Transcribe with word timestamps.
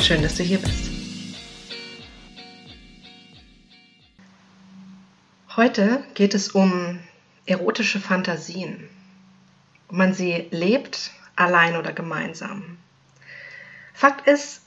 Schön, 0.00 0.22
dass 0.22 0.36
du 0.36 0.42
hier 0.42 0.58
bist. 0.58 0.90
Heute 5.56 6.02
geht 6.14 6.34
es 6.34 6.50
um 6.50 6.98
erotische 7.46 8.00
Fantasien. 8.00 8.88
Ob 9.88 9.96
man 9.96 10.14
sie 10.14 10.48
lebt, 10.50 11.10
allein 11.36 11.76
oder 11.76 11.92
gemeinsam. 11.92 12.78
Fakt 13.92 14.26
ist, 14.26 14.62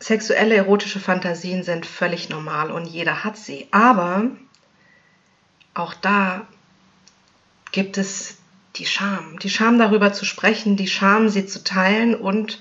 sexuelle 0.00 0.54
erotische 0.54 1.00
Fantasien 1.00 1.62
sind 1.62 1.86
völlig 1.86 2.28
normal 2.28 2.70
und 2.70 2.86
jeder 2.86 3.24
hat 3.24 3.36
sie. 3.36 3.68
Aber 3.70 4.30
auch 5.74 5.94
da 5.94 6.46
gibt 7.72 7.98
es 7.98 8.36
die 8.76 8.86
Scham. 8.86 9.38
Die 9.38 9.50
Scham 9.50 9.78
darüber 9.78 10.12
zu 10.12 10.24
sprechen, 10.24 10.76
die 10.76 10.88
Scham, 10.88 11.28
sie 11.28 11.46
zu 11.46 11.64
teilen 11.64 12.14
und 12.14 12.60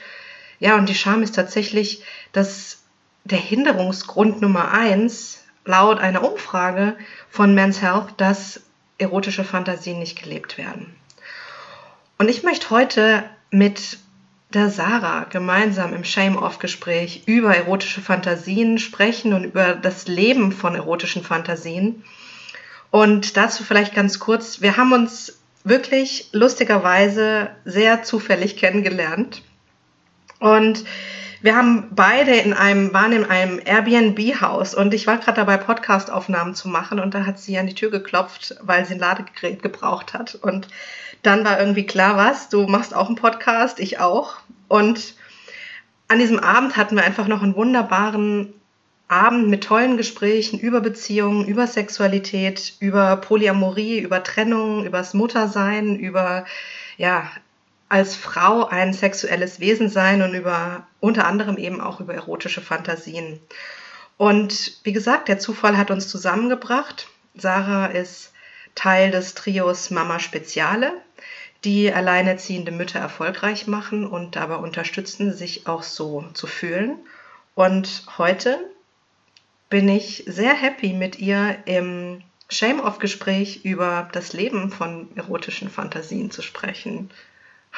ja, 0.59 0.75
und 0.75 0.89
die 0.89 0.95
Scham 0.95 1.23
ist 1.23 1.35
tatsächlich 1.35 2.03
das, 2.31 2.83
der 3.23 3.39
Hinderungsgrund 3.39 4.41
Nummer 4.41 4.71
eins 4.71 5.43
laut 5.65 5.99
einer 5.99 6.23
Umfrage 6.23 6.95
von 7.29 7.53
Men's 7.53 7.81
Health, 7.81 8.13
dass 8.17 8.61
erotische 8.97 9.43
Fantasien 9.43 9.99
nicht 9.99 10.21
gelebt 10.21 10.57
werden. 10.57 10.95
Und 12.17 12.29
ich 12.29 12.43
möchte 12.43 12.69
heute 12.71 13.23
mit 13.51 13.99
der 14.53 14.69
Sarah 14.69 15.25
gemeinsam 15.25 15.93
im 15.93 16.03
Shame-Off-Gespräch 16.03 17.23
über 17.25 17.55
erotische 17.55 18.01
Fantasien 18.01 18.79
sprechen 18.79 19.33
und 19.33 19.43
über 19.43 19.75
das 19.75 20.07
Leben 20.07 20.51
von 20.51 20.73
erotischen 20.73 21.23
Fantasien. 21.23 22.03
Und 22.89 23.35
dazu 23.35 23.63
vielleicht 23.63 23.93
ganz 23.93 24.19
kurz, 24.19 24.61
wir 24.61 24.77
haben 24.77 24.93
uns 24.93 25.39
wirklich 25.63 26.29
lustigerweise 26.31 27.49
sehr 27.65 28.03
zufällig 28.03 28.55
kennengelernt. 28.55 29.43
Und 30.39 30.83
wir 31.41 31.55
haben 31.55 31.89
beide 31.91 32.35
in 32.35 32.53
einem, 32.53 32.93
waren 32.93 33.11
in 33.11 33.25
einem 33.25 33.59
Airbnb-Haus 33.63 34.73
und 34.73 34.93
ich 34.93 35.05
war 35.05 35.17
gerade 35.17 35.37
dabei, 35.37 35.57
Podcast-Aufnahmen 35.57 36.55
zu 36.55 36.67
machen 36.67 36.99
und 36.99 37.13
da 37.13 37.25
hat 37.25 37.39
sie 37.39 37.57
an 37.57 37.67
die 37.67 37.75
Tür 37.75 37.91
geklopft, 37.91 38.55
weil 38.61 38.85
sie 38.85 38.95
ein 38.95 38.99
Ladegerät 38.99 39.61
gebraucht 39.61 40.13
hat. 40.13 40.35
Und 40.35 40.67
dann 41.21 41.45
war 41.45 41.59
irgendwie 41.59 41.85
klar, 41.85 42.17
was, 42.17 42.49
du 42.49 42.65
machst 42.67 42.95
auch 42.95 43.07
einen 43.07 43.15
Podcast, 43.15 43.79
ich 43.79 43.99
auch. 43.99 44.37
Und 44.67 45.15
an 46.07 46.19
diesem 46.19 46.39
Abend 46.39 46.75
hatten 46.75 46.95
wir 46.95 47.03
einfach 47.03 47.27
noch 47.27 47.43
einen 47.43 47.55
wunderbaren 47.55 48.53
Abend 49.07 49.47
mit 49.47 49.63
tollen 49.63 49.95
Gesprächen 49.95 50.59
über 50.59 50.81
Beziehungen, 50.81 51.47
über 51.47 51.67
Sexualität, 51.67 52.73
über 52.79 53.15
Polyamorie, 53.17 53.99
über 53.99 54.23
Trennung, 54.23 54.85
übers 54.85 55.13
Muttersein, 55.13 55.95
über 55.95 56.45
ja, 56.97 57.29
als 57.89 58.15
Frau 58.15 58.67
ein 58.67 58.93
sexuelles 58.93 59.59
Wesen 59.59 59.89
sein 59.89 60.21
und 60.21 60.33
über 60.33 60.87
unter 60.99 61.25
anderem 61.25 61.57
eben 61.57 61.79
auch 61.79 61.99
über 61.99 62.13
erotische 62.13 62.61
Fantasien. 62.61 63.39
Und 64.17 64.79
wie 64.83 64.93
gesagt, 64.93 65.27
der 65.27 65.39
Zufall 65.39 65.77
hat 65.77 65.91
uns 65.91 66.07
zusammengebracht. 66.07 67.07
Sarah 67.35 67.87
ist 67.87 68.33
Teil 68.75 69.11
des 69.11 69.35
Trios 69.35 69.89
Mama 69.89 70.19
Speziale, 70.19 70.91
die 71.63 71.91
alleinerziehende 71.91 72.71
Mütter 72.71 72.99
erfolgreich 72.99 73.67
machen 73.67 74.05
und 74.05 74.35
dabei 74.35 74.55
unterstützen, 74.55 75.33
sich 75.33 75.67
auch 75.67 75.83
so 75.83 76.25
zu 76.33 76.47
fühlen. 76.47 76.97
Und 77.55 78.03
heute 78.17 78.59
bin 79.69 79.89
ich 79.89 80.23
sehr 80.27 80.53
happy 80.53 80.93
mit 80.93 81.19
ihr 81.19 81.57
im 81.65 82.21
Shame-Off-Gespräch 82.49 83.65
über 83.65 84.09
das 84.13 84.33
Leben 84.33 84.71
von 84.71 85.09
erotischen 85.15 85.69
Fantasien 85.69 86.31
zu 86.31 86.41
sprechen. 86.41 87.09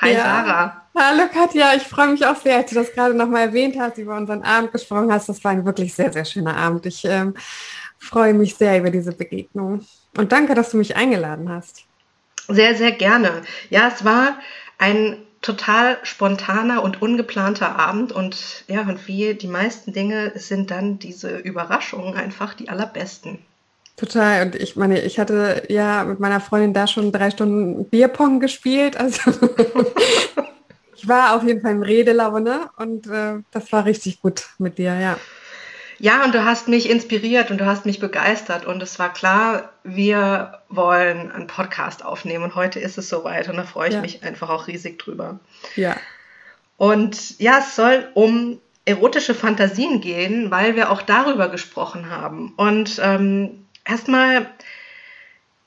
Hi 0.02 0.14
ja. 0.14 0.24
Sarah. 0.24 0.82
Hallo 0.98 1.24
Katja, 1.32 1.74
ich 1.76 1.84
freue 1.84 2.08
mich 2.08 2.26
auch 2.26 2.38
sehr, 2.38 2.58
als 2.58 2.70
du 2.70 2.76
das 2.76 2.94
gerade 2.94 3.14
nochmal 3.14 3.48
erwähnt 3.48 3.78
hast, 3.78 3.98
über 3.98 4.16
unseren 4.16 4.44
Abend 4.44 4.72
gesprochen 4.72 5.12
hast. 5.12 5.28
Das 5.28 5.44
war 5.44 5.52
ein 5.52 5.66
wirklich 5.66 5.94
sehr, 5.94 6.12
sehr 6.14 6.24
schöner 6.24 6.56
Abend. 6.56 6.86
Ich 6.86 7.04
ähm, 7.04 7.36
freue 7.98 8.34
mich 8.34 8.56
sehr 8.56 8.80
über 8.80 8.92
diese 8.92 9.12
Begegnung. 9.12 9.86
Und 10.16 10.32
danke, 10.32 10.56
dass 10.56 10.72
du 10.72 10.78
mich 10.78 10.96
eingeladen 10.96 11.50
hast. 11.50 11.84
Sehr, 12.48 12.76
sehr 12.76 12.94
gerne. 12.94 13.42
Ja, 13.70 13.90
es 13.94 14.06
war 14.06 14.40
ein 14.78 15.18
total 15.42 15.98
spontaner 16.04 16.82
und 16.82 17.02
ungeplanter 17.02 17.78
Abend 17.78 18.12
und 18.12 18.64
ja, 18.68 18.82
und 18.82 19.08
wie 19.08 19.34
die 19.34 19.48
meisten 19.48 19.94
Dinge 19.94 20.32
sind 20.36 20.72
dann 20.72 21.00
diese 21.00 21.38
Überraschungen 21.38 22.16
einfach 22.16 22.54
die 22.54 22.70
allerbesten. 22.70 23.40
Total. 24.00 24.46
Und 24.46 24.56
ich 24.56 24.78
meine, 24.78 25.02
ich 25.02 25.20
hatte 25.20 25.64
ja 25.68 26.06
mit 26.06 26.22
meiner 26.22 26.40
Freundin 26.40 26.74
da 26.74 26.88
schon 26.88 27.12
drei 27.12 27.32
Stunden 27.32 27.84
Bierpong 27.90 28.40
gespielt. 28.40 28.96
Also 28.96 29.32
ich 30.96 31.06
war 31.06 31.36
auf 31.36 31.44
jeden 31.44 31.62
Fall 31.62 31.74
in 31.74 31.84
Redelaune 31.84 32.70
und 32.78 33.08
äh, 33.08 33.40
das 33.52 33.72
war 33.74 33.84
richtig 33.84 34.22
gut 34.22 34.48
mit 34.58 34.78
dir, 34.78 34.98
ja. 34.98 35.18
Ja, 35.98 36.24
und 36.24 36.34
du 36.34 36.46
hast 36.46 36.70
mich 36.70 36.90
inspiriert 36.90 37.52
und 37.52 37.58
du 37.58 37.66
hast 37.66 37.86
mich 37.86 38.00
begeistert 38.00 38.66
und 38.66 38.82
es 38.82 39.00
war 39.00 39.12
klar, 39.12 39.74
wir 39.84 40.60
wollen 40.70 41.30
einen 41.30 41.48
Podcast 41.48 42.06
aufnehmen 42.06 42.46
und 42.46 42.56
heute 42.56 42.80
ist 42.80 42.98
es 42.98 43.10
soweit 43.10 43.50
und 43.50 43.58
da 43.58 43.66
freue 43.66 43.90
ich 43.90 43.96
ja. 43.96 44.02
mich 44.02 44.24
einfach 44.24 44.50
auch 44.50 44.68
riesig 44.68 44.98
drüber. 44.98 45.42
Ja. 45.76 45.98
Und 46.78 47.38
ja, 47.42 47.58
es 47.60 47.76
soll 47.76 48.08
um 48.14 48.62
erotische 48.86 49.36
Fantasien 49.36 50.00
gehen, 50.00 50.52
weil 50.52 50.78
wir 50.78 50.90
auch 50.90 51.02
darüber 51.02 51.50
gesprochen 51.50 52.10
haben. 52.10 52.54
Und 52.56 52.98
ähm, 53.04 53.66
Erstmal, 53.90 54.48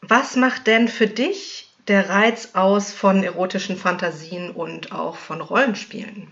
was 0.00 0.36
macht 0.36 0.68
denn 0.68 0.86
für 0.86 1.08
dich 1.08 1.70
der 1.88 2.08
Reiz 2.08 2.50
aus 2.54 2.92
von 2.92 3.24
erotischen 3.24 3.76
Fantasien 3.76 4.52
und 4.52 4.92
auch 4.92 5.16
von 5.16 5.40
Rollenspielen? 5.40 6.28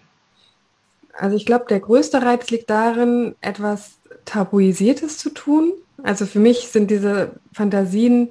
Also 1.18 1.36
ich 1.36 1.44
glaube, 1.44 1.66
der 1.68 1.80
größte 1.80 2.22
Reiz 2.22 2.48
liegt 2.50 2.70
darin, 2.70 3.34
etwas 3.40 3.96
Tabuisiertes 4.24 5.18
zu 5.18 5.30
tun. 5.30 5.72
Also 6.04 6.26
für 6.26 6.38
mich 6.38 6.68
sind 6.68 6.90
diese 6.90 7.32
Fantasien 7.52 8.30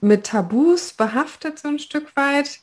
mit 0.00 0.24
Tabus 0.24 0.92
behaftet 0.92 1.58
so 1.58 1.68
ein 1.68 1.78
Stück 1.78 2.16
weit. 2.16 2.60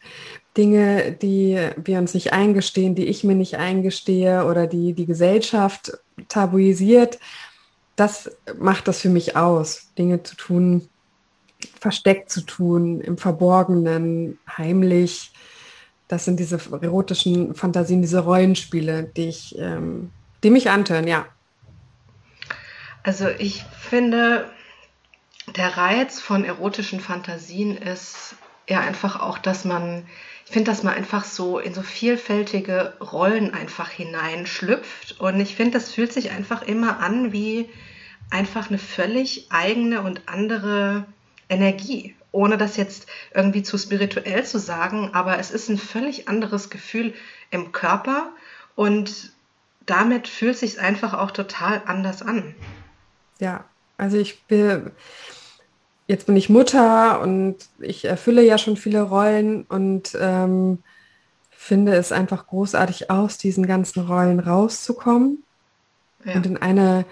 Dinge, 0.58 1.12
die 1.12 1.60
wir 1.76 2.00
uns 2.00 2.14
nicht 2.14 2.34
eingestehen, 2.34 2.96
die 2.96 3.06
ich 3.06 3.24
mir 3.24 3.36
nicht 3.36 3.58
eingestehe 3.58 4.46
oder 4.46 4.68
die 4.68 4.94
die 4.94 5.06
Gesellschaft 5.06 5.98
tabuisiert 6.30 7.20
das 7.96 8.30
macht 8.58 8.88
das 8.88 9.02
für 9.02 9.10
mich 9.10 9.36
aus, 9.36 9.92
Dinge 9.98 10.24
zu 10.24 10.36
tun, 10.36 10.90
versteckt 11.80 12.30
zu 12.30 12.42
tun, 12.42 13.02
im 13.02 13.18
Verborgenen, 13.18 14.38
heimlich. 14.58 15.32
Das 16.08 16.26
sind 16.26 16.40
diese 16.40 16.60
erotischen 16.82 17.56
Fantasien, 17.56 18.02
diese 18.02 18.20
Rollenspiele, 18.20 19.04
die 19.04 19.30
ich, 19.30 19.58
ähm, 19.58 20.12
die 20.44 20.50
mich 20.50 20.70
antören, 20.70 21.08
ja. 21.08 21.26
Also 23.04 23.30
ich 23.30 23.64
finde, 23.80 24.50
der 25.56 25.78
Reiz 25.78 26.20
von 26.20 26.44
erotischen 26.44 27.00
Fantasien 27.00 27.78
ist 27.78 28.36
ja 28.68 28.80
einfach 28.80 29.20
auch, 29.20 29.38
dass 29.38 29.66
man, 29.66 30.06
ich 30.46 30.52
finde, 30.52 30.72
dass 30.72 30.84
man 30.84 30.94
einfach 30.94 31.24
so 31.24 31.60
in 31.60 31.74
so 31.74 31.82
vielfältige 31.82 32.94
Rollen 33.00 33.54
einfach 33.54 33.90
hineinschlüpft. 33.90 35.20
Und 35.20 35.40
ich 35.40 35.56
finde, 35.56 35.72
das 35.80 35.92
fühlt 35.92 36.14
sich 36.14 36.32
einfach 36.32 36.62
immer 36.62 37.00
an 37.00 37.32
wie 37.32 37.70
einfach 38.30 38.70
eine 38.70 38.80
völlig 38.80 39.48
eigene 39.52 40.02
und 40.02 40.24
andere 40.28 41.06
Energie, 41.50 42.16
ohne 42.32 42.58
das 42.58 42.76
jetzt 42.78 43.08
irgendwie 43.34 43.64
zu 43.64 43.78
spirituell 43.78 44.46
zu 44.46 44.60
sagen, 44.60 45.12
aber 45.14 45.38
es 45.38 45.52
ist 45.52 45.70
ein 45.70 45.78
völlig 45.78 46.28
anderes 46.28 46.70
Gefühl 46.70 47.14
im 47.52 47.72
Körper 47.72 48.32
und 48.76 49.32
damit 49.86 50.28
fühlt 50.28 50.58
sich 50.58 50.80
einfach 50.80 51.14
auch 51.14 51.32
total 51.32 51.84
anders 51.86 52.24
an. 52.24 52.56
Ja, 53.40 53.66
also 53.98 54.18
ich 54.18 54.44
bin 54.46 54.92
jetzt 56.08 56.28
bin 56.28 56.36
ich 56.36 56.50
Mutter 56.50 57.22
und 57.22 57.58
ich 57.80 58.06
erfülle 58.06 58.44
ja 58.44 58.58
schon 58.58 58.78
viele 58.78 59.02
Rollen 59.02 59.64
und 59.64 60.16
ähm, 60.20 60.80
finde 61.52 61.96
es 61.96 62.12
einfach 62.12 62.48
großartig 62.48 63.10
aus, 63.10 63.38
diesen 63.38 63.66
ganzen 63.66 64.06
Rollen 64.06 64.40
rauszukommen 64.40 65.44
ja. 66.24 66.36
und 66.36 66.46
in 66.46 66.58
eine 66.58 67.06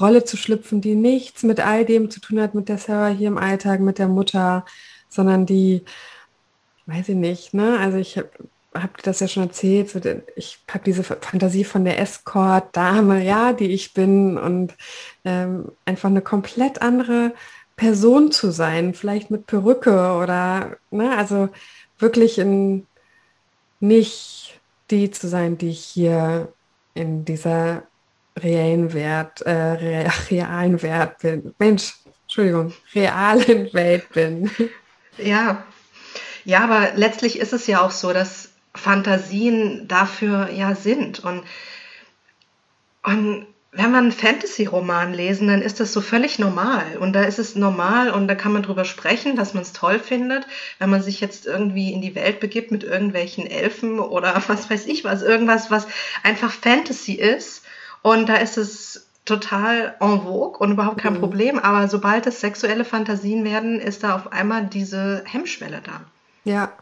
Rolle 0.00 0.24
zu 0.24 0.38
schlüpfen, 0.38 0.80
die 0.80 0.94
nichts 0.94 1.42
mit 1.42 1.60
all 1.60 1.84
dem 1.84 2.10
zu 2.10 2.20
tun 2.20 2.40
hat, 2.40 2.54
mit 2.54 2.68
der 2.70 2.78
Sarah 2.78 3.08
hier 3.08 3.28
im 3.28 3.36
Alltag, 3.36 3.80
mit 3.80 3.98
der 3.98 4.08
Mutter, 4.08 4.64
sondern 5.10 5.44
die, 5.44 5.84
weiß 6.86 7.10
ich 7.10 7.16
nicht, 7.16 7.52
ne? 7.52 7.78
Also 7.78 7.98
ich 7.98 8.18
habe 8.74 8.92
das 9.02 9.20
ja 9.20 9.28
schon 9.28 9.42
erzählt, 9.42 9.90
so, 9.90 10.00
ich 10.34 10.58
habe 10.70 10.84
diese 10.84 11.04
Fantasie 11.04 11.64
von 11.64 11.84
der 11.84 11.98
Escort-Dame, 11.98 13.22
ja, 13.22 13.52
die 13.52 13.70
ich 13.70 13.92
bin 13.92 14.38
und 14.38 14.74
ähm, 15.26 15.72
einfach 15.84 16.08
eine 16.08 16.22
komplett 16.22 16.80
andere 16.80 17.34
Person 17.76 18.32
zu 18.32 18.50
sein, 18.50 18.94
vielleicht 18.94 19.30
mit 19.30 19.46
Perücke 19.46 20.12
oder, 20.12 20.76
ne, 20.90 21.16
also 21.16 21.48
wirklich 21.98 22.38
in, 22.38 22.86
nicht 23.80 24.60
die 24.90 25.10
zu 25.10 25.28
sein, 25.28 25.58
die 25.58 25.70
ich 25.70 25.84
hier 25.84 26.52
in 26.94 27.24
dieser 27.24 27.84
reellen 28.38 28.92
Wert, 28.92 29.42
äh, 29.42 30.08
realen 30.30 30.82
Wert 30.82 31.18
bin. 31.20 31.54
Mensch, 31.58 31.94
Entschuldigung, 32.22 32.72
realen 32.94 33.72
Welt 33.72 34.08
bin. 34.12 34.50
Ja, 35.18 35.62
ja, 36.44 36.64
aber 36.64 36.92
letztlich 36.94 37.38
ist 37.38 37.52
es 37.52 37.66
ja 37.66 37.82
auch 37.82 37.90
so, 37.90 38.14
dass 38.14 38.48
Fantasien 38.74 39.86
dafür 39.86 40.48
ja 40.50 40.74
sind. 40.74 41.20
Und, 41.20 41.44
und 43.02 43.46
wenn 43.74 43.90
man 43.90 44.04
einen 44.04 44.12
Fantasy-Roman 44.12 45.14
lesen, 45.14 45.48
dann 45.48 45.62
ist 45.62 45.80
das 45.80 45.94
so 45.94 46.02
völlig 46.02 46.38
normal. 46.38 46.98
Und 47.00 47.14
da 47.14 47.22
ist 47.22 47.38
es 47.38 47.56
normal 47.56 48.10
und 48.10 48.28
da 48.28 48.34
kann 48.34 48.52
man 48.52 48.62
drüber 48.62 48.84
sprechen, 48.84 49.34
dass 49.34 49.54
man 49.54 49.62
es 49.62 49.72
toll 49.72 49.98
findet. 49.98 50.46
Wenn 50.78 50.90
man 50.90 51.02
sich 51.02 51.20
jetzt 51.20 51.46
irgendwie 51.46 51.90
in 51.90 52.02
die 52.02 52.14
Welt 52.14 52.38
begibt 52.38 52.70
mit 52.70 52.84
irgendwelchen 52.84 53.46
Elfen 53.46 53.98
oder 53.98 54.42
was 54.48 54.68
weiß 54.68 54.86
ich 54.86 55.04
was, 55.04 55.22
irgendwas, 55.22 55.70
was 55.70 55.86
einfach 56.22 56.52
Fantasy 56.52 57.14
ist. 57.14 57.62
Und 58.02 58.28
da 58.28 58.36
ist 58.36 58.58
es 58.58 59.06
total 59.24 59.94
en 60.00 60.20
vogue 60.22 60.58
und 60.58 60.72
überhaupt 60.72 61.00
kein 61.00 61.14
mhm. 61.14 61.20
Problem. 61.20 61.58
Aber 61.58 61.88
sobald 61.88 62.26
es 62.26 62.40
sexuelle 62.40 62.84
Fantasien 62.84 63.42
werden, 63.42 63.80
ist 63.80 64.04
da 64.04 64.16
auf 64.16 64.32
einmal 64.32 64.66
diese 64.66 65.22
Hemmschwelle 65.24 65.80
da. 65.82 66.02
Ja, 66.44 66.72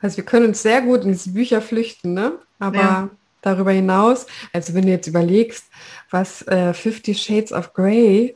also 0.00 0.16
wir 0.16 0.24
können 0.24 0.46
uns 0.46 0.62
sehr 0.62 0.82
gut 0.82 1.04
in 1.04 1.12
diese 1.12 1.30
Bücher 1.30 1.62
flüchten, 1.62 2.14
ne? 2.14 2.32
Aber 2.58 2.78
ja. 2.78 3.10
Darüber 3.42 3.72
hinaus, 3.72 4.26
also 4.52 4.74
wenn 4.74 4.86
du 4.86 4.92
jetzt 4.92 5.06
überlegst, 5.06 5.66
was 6.10 6.46
äh, 6.46 6.72
Fifty 6.72 7.14
Shades 7.14 7.52
of 7.52 7.74
Grey 7.74 8.34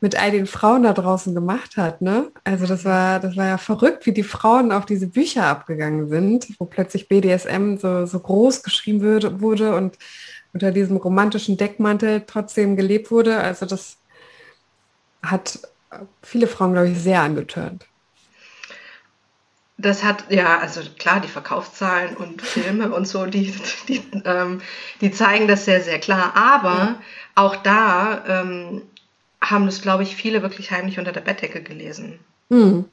mit 0.00 0.20
all 0.20 0.30
den 0.30 0.46
Frauen 0.46 0.82
da 0.82 0.92
draußen 0.92 1.34
gemacht 1.34 1.76
hat, 1.76 2.02
ne? 2.02 2.30
Also 2.44 2.66
das 2.66 2.84
war, 2.84 3.18
das 3.18 3.36
war 3.36 3.46
ja 3.46 3.58
verrückt, 3.58 4.04
wie 4.04 4.12
die 4.12 4.22
Frauen 4.22 4.70
auf 4.70 4.84
diese 4.84 5.06
Bücher 5.06 5.46
abgegangen 5.46 6.08
sind, 6.08 6.48
wo 6.58 6.66
plötzlich 6.66 7.08
BDSM 7.08 7.76
so, 7.78 8.04
so 8.04 8.20
groß 8.20 8.62
geschrieben 8.62 9.00
würde, 9.00 9.40
wurde 9.40 9.74
und 9.74 9.98
unter 10.52 10.70
diesem 10.70 10.96
romantischen 10.96 11.56
Deckmantel 11.56 12.24
trotzdem 12.26 12.76
gelebt 12.76 13.10
wurde. 13.10 13.38
Also 13.38 13.64
das 13.64 13.96
hat 15.22 15.60
viele 16.22 16.46
Frauen, 16.46 16.72
glaube 16.72 16.90
ich, 16.90 16.98
sehr 16.98 17.22
angetörnt. 17.22 17.86
Das 19.78 20.02
hat, 20.02 20.30
ja, 20.30 20.58
also 20.58 20.80
klar, 20.98 21.20
die 21.20 21.28
Verkaufszahlen 21.28 22.16
und 22.16 22.40
Filme 22.40 22.94
und 22.94 23.06
so, 23.06 23.26
die, 23.26 23.54
die, 23.88 24.02
ähm, 24.24 24.62
die 25.02 25.10
zeigen 25.10 25.48
das 25.48 25.66
sehr, 25.66 25.82
sehr 25.82 26.00
klar. 26.00 26.34
Aber 26.34 26.74
ja. 26.74 27.00
auch 27.34 27.56
da 27.56 28.24
ähm, 28.26 28.82
haben 29.40 29.66
das, 29.66 29.82
glaube 29.82 30.02
ich, 30.02 30.16
viele 30.16 30.40
wirklich 30.40 30.70
heimlich 30.70 30.98
unter 30.98 31.12
der 31.12 31.20
Bettdecke 31.20 31.62
gelesen. 31.62 32.18
Mhm. 32.48 32.86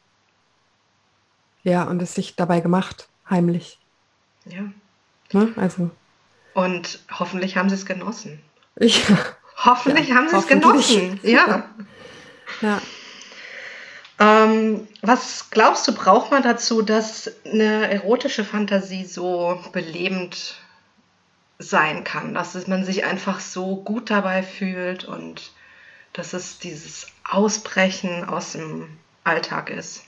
Ja, 1.63 1.83
und 1.83 2.01
es 2.01 2.15
sich 2.15 2.35
dabei 2.35 2.59
gemacht, 2.59 3.07
heimlich. 3.29 3.79
Ja. 4.45 4.63
Ne? 5.31 5.53
Also. 5.56 5.89
Und 6.53 7.00
hoffentlich 7.12 7.56
haben 7.56 7.69
sie 7.69 7.75
es 7.75 7.86
genossen. 7.86 8.41
Ja. 8.79 9.18
Hoffentlich 9.65 10.09
ja, 10.09 10.15
haben 10.15 10.27
sie 10.27 10.36
es 10.36 10.47
genossen. 10.47 11.19
Ja. 11.21 11.69
ja. 12.62 12.81
Ähm, 14.24 14.88
was 15.02 15.50
glaubst 15.50 15.86
du, 15.88 15.94
braucht 15.94 16.31
man 16.31 16.44
dazu, 16.44 16.81
dass 16.81 17.30
eine 17.46 17.92
erotische 17.92 18.46
Fantasie 18.46 19.04
so 19.04 19.60
belebend 19.74 20.56
sein 21.60 22.06
kann, 22.06 22.34
dass 22.34 22.68
man 22.68 22.86
sich 22.86 23.04
einfach 23.04 23.42
so 23.42 23.78
gut 23.78 24.10
dabei 24.10 24.42
fühlt 24.42 25.04
und 25.04 25.52
dass 26.14 26.31
es 26.31 26.58
dieses 26.60 27.08
Ausbrechen 27.30 28.24
aus 28.24 28.54
dem 28.54 28.98
Alltag 29.25 29.70
ist? 29.70 30.04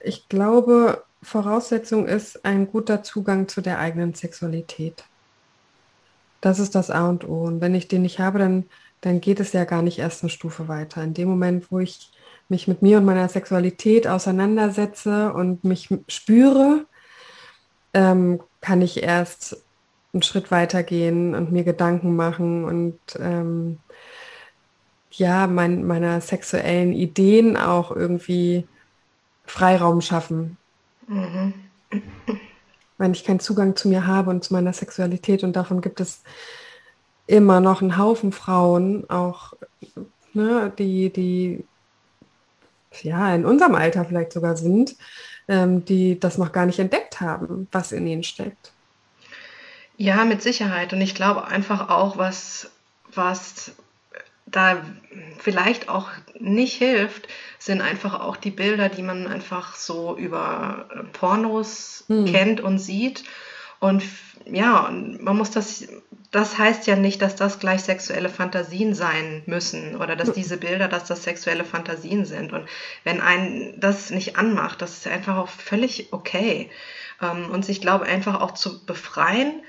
Ich 0.00 0.28
glaube, 0.28 1.02
Voraussetzung 1.22 2.06
ist 2.06 2.44
ein 2.44 2.70
guter 2.70 3.02
Zugang 3.02 3.48
zu 3.48 3.62
der 3.62 3.78
eigenen 3.78 4.12
Sexualität. 4.12 5.04
Das 6.42 6.58
ist 6.58 6.74
das 6.74 6.90
A 6.90 7.08
und 7.08 7.26
O. 7.26 7.44
Und 7.44 7.62
wenn 7.62 7.74
ich 7.74 7.88
den 7.88 8.02
nicht 8.02 8.18
habe, 8.18 8.38
dann, 8.38 8.64
dann 9.00 9.22
geht 9.22 9.40
es 9.40 9.54
ja 9.54 9.64
gar 9.64 9.80
nicht 9.80 9.98
erst 9.98 10.22
eine 10.22 10.30
Stufe 10.30 10.68
weiter. 10.68 11.02
In 11.02 11.14
dem 11.14 11.28
Moment, 11.28 11.72
wo 11.72 11.78
ich 11.78 12.10
mich 12.48 12.68
mit 12.68 12.82
mir 12.82 12.98
und 12.98 13.04
meiner 13.04 13.28
Sexualität 13.28 14.06
auseinandersetze 14.06 15.32
und 15.32 15.64
mich 15.64 15.88
spüre, 16.08 16.86
ähm, 17.94 18.40
kann 18.60 18.82
ich 18.82 19.02
erst 19.02 19.62
einen 20.12 20.22
Schritt 20.22 20.50
weiter 20.50 20.82
gehen 20.82 21.34
und 21.34 21.52
mir 21.52 21.64
Gedanken 21.64 22.16
machen 22.16 22.64
und 22.64 22.98
ähm, 23.18 23.78
ja, 25.10 25.46
mein, 25.46 25.84
meiner 25.84 26.20
sexuellen 26.20 26.92
Ideen 26.92 27.56
auch 27.56 27.90
irgendwie 27.94 28.66
Freiraum 29.44 30.00
schaffen. 30.00 30.56
Mhm. 31.06 31.54
Wenn 32.98 33.12
ich 33.12 33.24
keinen 33.24 33.40
Zugang 33.40 33.76
zu 33.76 33.88
mir 33.88 34.06
habe 34.06 34.30
und 34.30 34.44
zu 34.44 34.52
meiner 34.52 34.72
Sexualität 34.72 35.44
und 35.44 35.54
davon 35.54 35.80
gibt 35.80 36.00
es 36.00 36.22
immer 37.26 37.60
noch 37.60 37.80
einen 37.80 37.96
Haufen 37.98 38.32
Frauen, 38.32 39.08
auch 39.08 39.54
ne, 40.32 40.72
die, 40.78 41.10
die 41.10 41.64
ja, 43.02 43.34
in 43.34 43.44
unserem 43.44 43.74
Alter 43.74 44.04
vielleicht 44.04 44.32
sogar 44.32 44.56
sind, 44.56 44.96
ähm, 45.48 45.84
die 45.84 46.18
das 46.18 46.38
noch 46.38 46.52
gar 46.52 46.66
nicht 46.66 46.78
entdeckt 46.78 47.20
haben, 47.20 47.68
was 47.72 47.92
in 47.92 48.06
ihnen 48.06 48.22
steckt. 48.22 48.72
Ja, 49.96 50.24
mit 50.24 50.42
Sicherheit. 50.42 50.92
Und 50.92 51.00
ich 51.00 51.14
glaube 51.14 51.46
einfach 51.46 51.88
auch, 51.88 52.16
was, 52.18 52.70
was 53.12 53.72
da 54.46 54.84
vielleicht 55.38 55.88
auch 55.88 56.10
nicht 56.38 56.74
hilft, 56.74 57.28
sind 57.58 57.80
einfach 57.80 58.20
auch 58.20 58.36
die 58.36 58.50
Bilder, 58.50 58.88
die 58.88 59.02
man 59.02 59.26
einfach 59.26 59.74
so 59.74 60.16
über 60.16 60.88
Pornos 61.12 62.04
hm. 62.08 62.26
kennt 62.26 62.60
und 62.60 62.78
sieht. 62.78 63.24
Und 63.80 64.02
ja, 64.46 64.90
man 64.90 65.36
muss 65.36 65.50
das 65.50 65.86
das 66.34 66.58
heißt 66.58 66.88
ja 66.88 66.96
nicht, 66.96 67.22
dass 67.22 67.36
das 67.36 67.60
gleich 67.60 67.84
sexuelle 67.84 68.28
Fantasien 68.28 68.92
sein 68.92 69.44
müssen 69.46 69.94
oder 69.94 70.16
dass 70.16 70.32
diese 70.32 70.56
Bilder, 70.56 70.88
dass 70.88 71.04
das 71.04 71.22
sexuelle 71.22 71.64
Fantasien 71.64 72.24
sind. 72.24 72.52
Und 72.52 72.66
wenn 73.04 73.20
ein 73.20 73.74
das 73.78 74.10
nicht 74.10 74.36
anmacht, 74.36 74.82
das 74.82 74.98
ist 74.98 75.06
einfach 75.06 75.36
auch 75.36 75.48
völlig 75.48 76.12
okay. 76.12 76.70
Ähm, 77.22 77.50
und 77.52 77.64
sich, 77.64 77.80
glaube 77.80 78.06
einfach 78.06 78.40
auch 78.40 78.50
zu 78.50 78.84
befreien 78.84 79.62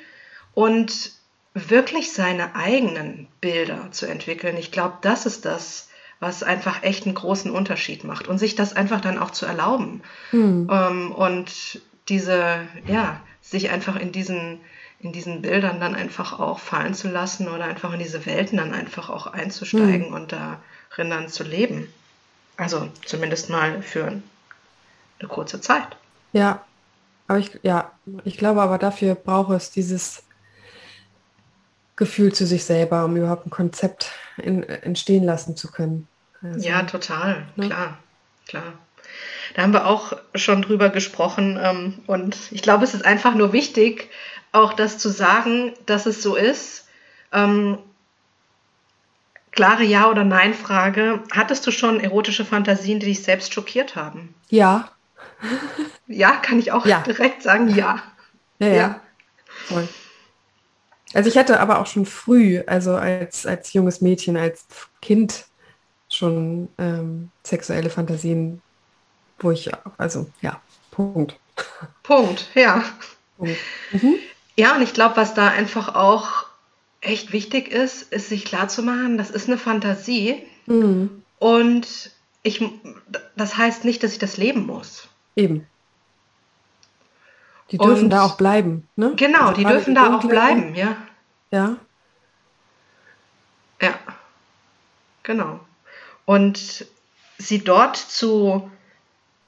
und 0.55 1.11
wirklich 1.53 2.13
seine 2.13 2.55
eigenen 2.55 3.27
Bilder 3.41 3.91
zu 3.91 4.07
entwickeln. 4.07 4.57
Ich 4.57 4.71
glaube, 4.71 4.95
das 5.01 5.27
ist 5.27 5.45
das, 5.45 5.89
was 6.19 6.41
einfach 6.41 6.81
echt 6.81 7.05
einen 7.05 7.13
großen 7.13 7.51
Unterschied 7.51 8.03
macht 8.05 8.27
und 8.27 8.39
sich 8.39 8.55
das 8.55 8.75
einfach 8.75 9.01
dann 9.01 9.19
auch 9.19 9.29
zu 9.29 9.45
erlauben. 9.45 10.01
Hm. 10.31 10.67
und 11.15 11.79
diese, 12.09 12.61
ja, 12.87 13.21
sich 13.41 13.69
einfach 13.69 13.97
in 13.97 14.11
diesen 14.11 14.61
in 15.05 15.11
diesen 15.11 15.43
Bildern 15.43 15.79
dann 15.79 15.93
einfach 15.93 16.39
auch 16.39 16.57
fallen 16.57 16.95
zu 16.95 17.07
lassen 17.07 17.47
oder 17.47 17.65
einfach 17.65 17.93
in 17.93 17.99
diese 17.99 18.25
Welten 18.25 18.57
dann 18.57 18.73
einfach 18.73 19.11
auch 19.11 19.27
einzusteigen 19.27 20.07
mhm. 20.07 20.15
und 20.15 20.31
darin 20.31 21.11
dann 21.11 21.29
zu 21.29 21.43
leben. 21.43 21.93
Also 22.57 22.89
zumindest 23.05 23.51
mal 23.51 23.83
für 23.83 24.07
eine 24.07 25.29
kurze 25.29 25.61
Zeit. 25.61 25.95
Ja, 26.33 26.65
aber 27.27 27.37
ich, 27.37 27.59
ja, 27.61 27.91
ich 28.23 28.37
glaube 28.39 28.63
aber 28.63 28.79
dafür 28.79 29.13
braucht 29.13 29.51
es 29.51 29.69
dieses 29.69 30.23
Gefühl 31.95 32.33
zu 32.33 32.47
sich 32.47 32.65
selber, 32.65 33.05
um 33.05 33.15
überhaupt 33.15 33.45
ein 33.45 33.51
Konzept 33.51 34.11
in, 34.37 34.63
entstehen 34.63 35.23
lassen 35.23 35.55
zu 35.55 35.71
können. 35.71 36.07
Also, 36.41 36.67
ja, 36.67 36.81
total, 36.81 37.45
ne? 37.55 37.67
klar, 37.67 37.99
klar. 38.47 38.73
Da 39.55 39.61
haben 39.61 39.73
wir 39.73 39.87
auch 39.87 40.11
schon 40.35 40.61
drüber 40.61 40.89
gesprochen 40.89 41.57
ähm, 41.61 41.93
und 42.07 42.37
ich 42.51 42.61
glaube, 42.61 42.83
es 42.83 42.93
ist 42.93 43.05
einfach 43.05 43.35
nur 43.35 43.53
wichtig, 43.53 44.09
auch 44.51 44.73
das 44.73 44.97
zu 44.97 45.07
sagen, 45.07 45.73
dass 45.85 46.05
es 46.05 46.21
so 46.21 46.35
ist. 46.35 46.89
Ähm, 47.31 47.77
klare 49.51 49.85
Ja- 49.85 50.09
oder 50.09 50.25
Nein-Frage. 50.25 51.23
Hattest 51.31 51.65
du 51.65 51.71
schon 51.71 52.01
erotische 52.01 52.43
Fantasien, 52.43 52.99
die 52.99 53.05
dich 53.05 53.23
selbst 53.23 53.53
schockiert 53.53 53.95
haben? 53.95 54.35
Ja. 54.49 54.89
ja, 56.07 56.31
kann 56.31 56.59
ich 56.59 56.73
auch 56.73 56.85
ja. 56.85 56.99
direkt 56.99 57.41
sagen, 57.41 57.69
ja. 57.69 58.03
Ja, 58.59 58.67
ja. 58.67 58.75
ja. 58.75 59.01
Voll. 59.67 59.87
Also 61.13 61.29
ich 61.29 61.37
hatte 61.37 61.61
aber 61.61 61.79
auch 61.79 61.87
schon 61.87 62.05
früh, 62.05 62.61
also 62.67 62.95
als, 62.95 63.45
als 63.45 63.71
junges 63.71 64.01
Mädchen, 64.01 64.35
als 64.35 64.65
Kind 65.01 65.45
schon 66.09 66.67
ähm, 66.77 67.31
sexuelle 67.41 67.89
Fantasien, 67.89 68.61
wo 69.39 69.51
ich, 69.51 69.69
also 69.97 70.29
ja, 70.41 70.61
Punkt. 70.91 71.37
Punkt, 72.03 72.49
ja. 72.53 72.83
Punkt. 73.37 73.57
Mhm. 73.91 74.15
Ja, 74.55 74.75
und 74.75 74.81
ich 74.81 74.93
glaube, 74.93 75.17
was 75.17 75.33
da 75.33 75.47
einfach 75.47 75.95
auch 75.95 76.45
echt 77.01 77.33
wichtig 77.33 77.67
ist, 77.67 78.11
ist 78.13 78.29
sich 78.29 78.45
klarzumachen, 78.45 79.17
das 79.17 79.29
ist 79.29 79.47
eine 79.47 79.57
Fantasie. 79.57 80.43
Mhm. 80.65 81.23
Und 81.39 82.11
ich, 82.43 82.63
das 83.35 83.57
heißt 83.57 83.85
nicht, 83.85 84.03
dass 84.03 84.13
ich 84.13 84.19
das 84.19 84.37
leben 84.37 84.65
muss. 84.65 85.07
Eben. 85.35 85.67
Die 87.71 87.77
dürfen 87.77 88.05
und, 88.05 88.09
da 88.11 88.23
auch 88.23 88.37
bleiben, 88.37 88.87
ne? 88.95 89.13
Genau, 89.15 89.47
also 89.47 89.53
die 89.55 89.65
dürfen 89.65 89.95
da 89.95 90.15
auch 90.15 90.23
bleiben, 90.23 90.75
ja. 90.75 90.97
Ja. 91.51 91.77
Ja. 93.81 93.95
Genau. 95.23 95.59
Und 96.25 96.85
sie 97.37 97.63
dort 97.63 97.97
zu 97.97 98.69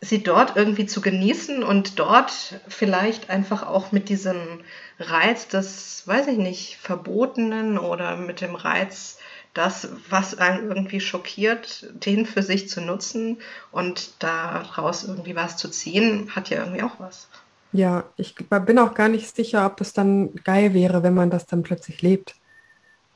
sie 0.01 0.22
dort 0.22 0.56
irgendwie 0.56 0.86
zu 0.86 1.01
genießen 1.01 1.63
und 1.63 2.00
dort 2.00 2.32
vielleicht 2.68 3.30
einfach 3.30 3.63
auch 3.63 3.92
mit 3.92 4.10
diesem 4.10 4.62
Reiz 5.00 5.48
des, 5.48 6.04
weiß 6.06 6.27
ich 6.27 6.38
nicht, 6.38 6.77
Verbotenen 6.77 7.77
oder 7.77 8.16
mit 8.16 8.42
dem 8.42 8.56
Reiz, 8.56 9.18
das, 9.54 9.89
was 10.10 10.38
einen 10.38 10.68
irgendwie 10.68 11.00
schockiert, 11.00 11.88
den 11.94 12.25
für 12.27 12.44
sich 12.44 12.70
zu 12.70 12.80
nutzen 12.80 13.38
und 13.72 14.12
daraus 14.20 15.04
irgendwie 15.04 15.36
was 15.36 15.58
zu 15.58 15.70
ziehen, 15.70 16.30
hat 16.36 16.50
ja 16.50 16.60
irgendwie 16.60 16.84
auch 16.84 17.00
was. 17.00 17.27
Ja, 17.74 18.06
ich 18.18 18.36
bin 18.36 18.80
auch 18.80 18.94
gar 18.94 19.10
nicht 19.10 19.36
sicher, 19.36 19.66
ob 19.66 19.82
es 19.82 19.94
dann 19.94 20.36
geil 20.44 20.74
wäre, 20.74 21.04
wenn 21.04 21.16
man 21.16 21.32
das 21.32 21.48
dann 21.48 21.63
plötzlich 21.63 22.01
lebt. 22.01 22.36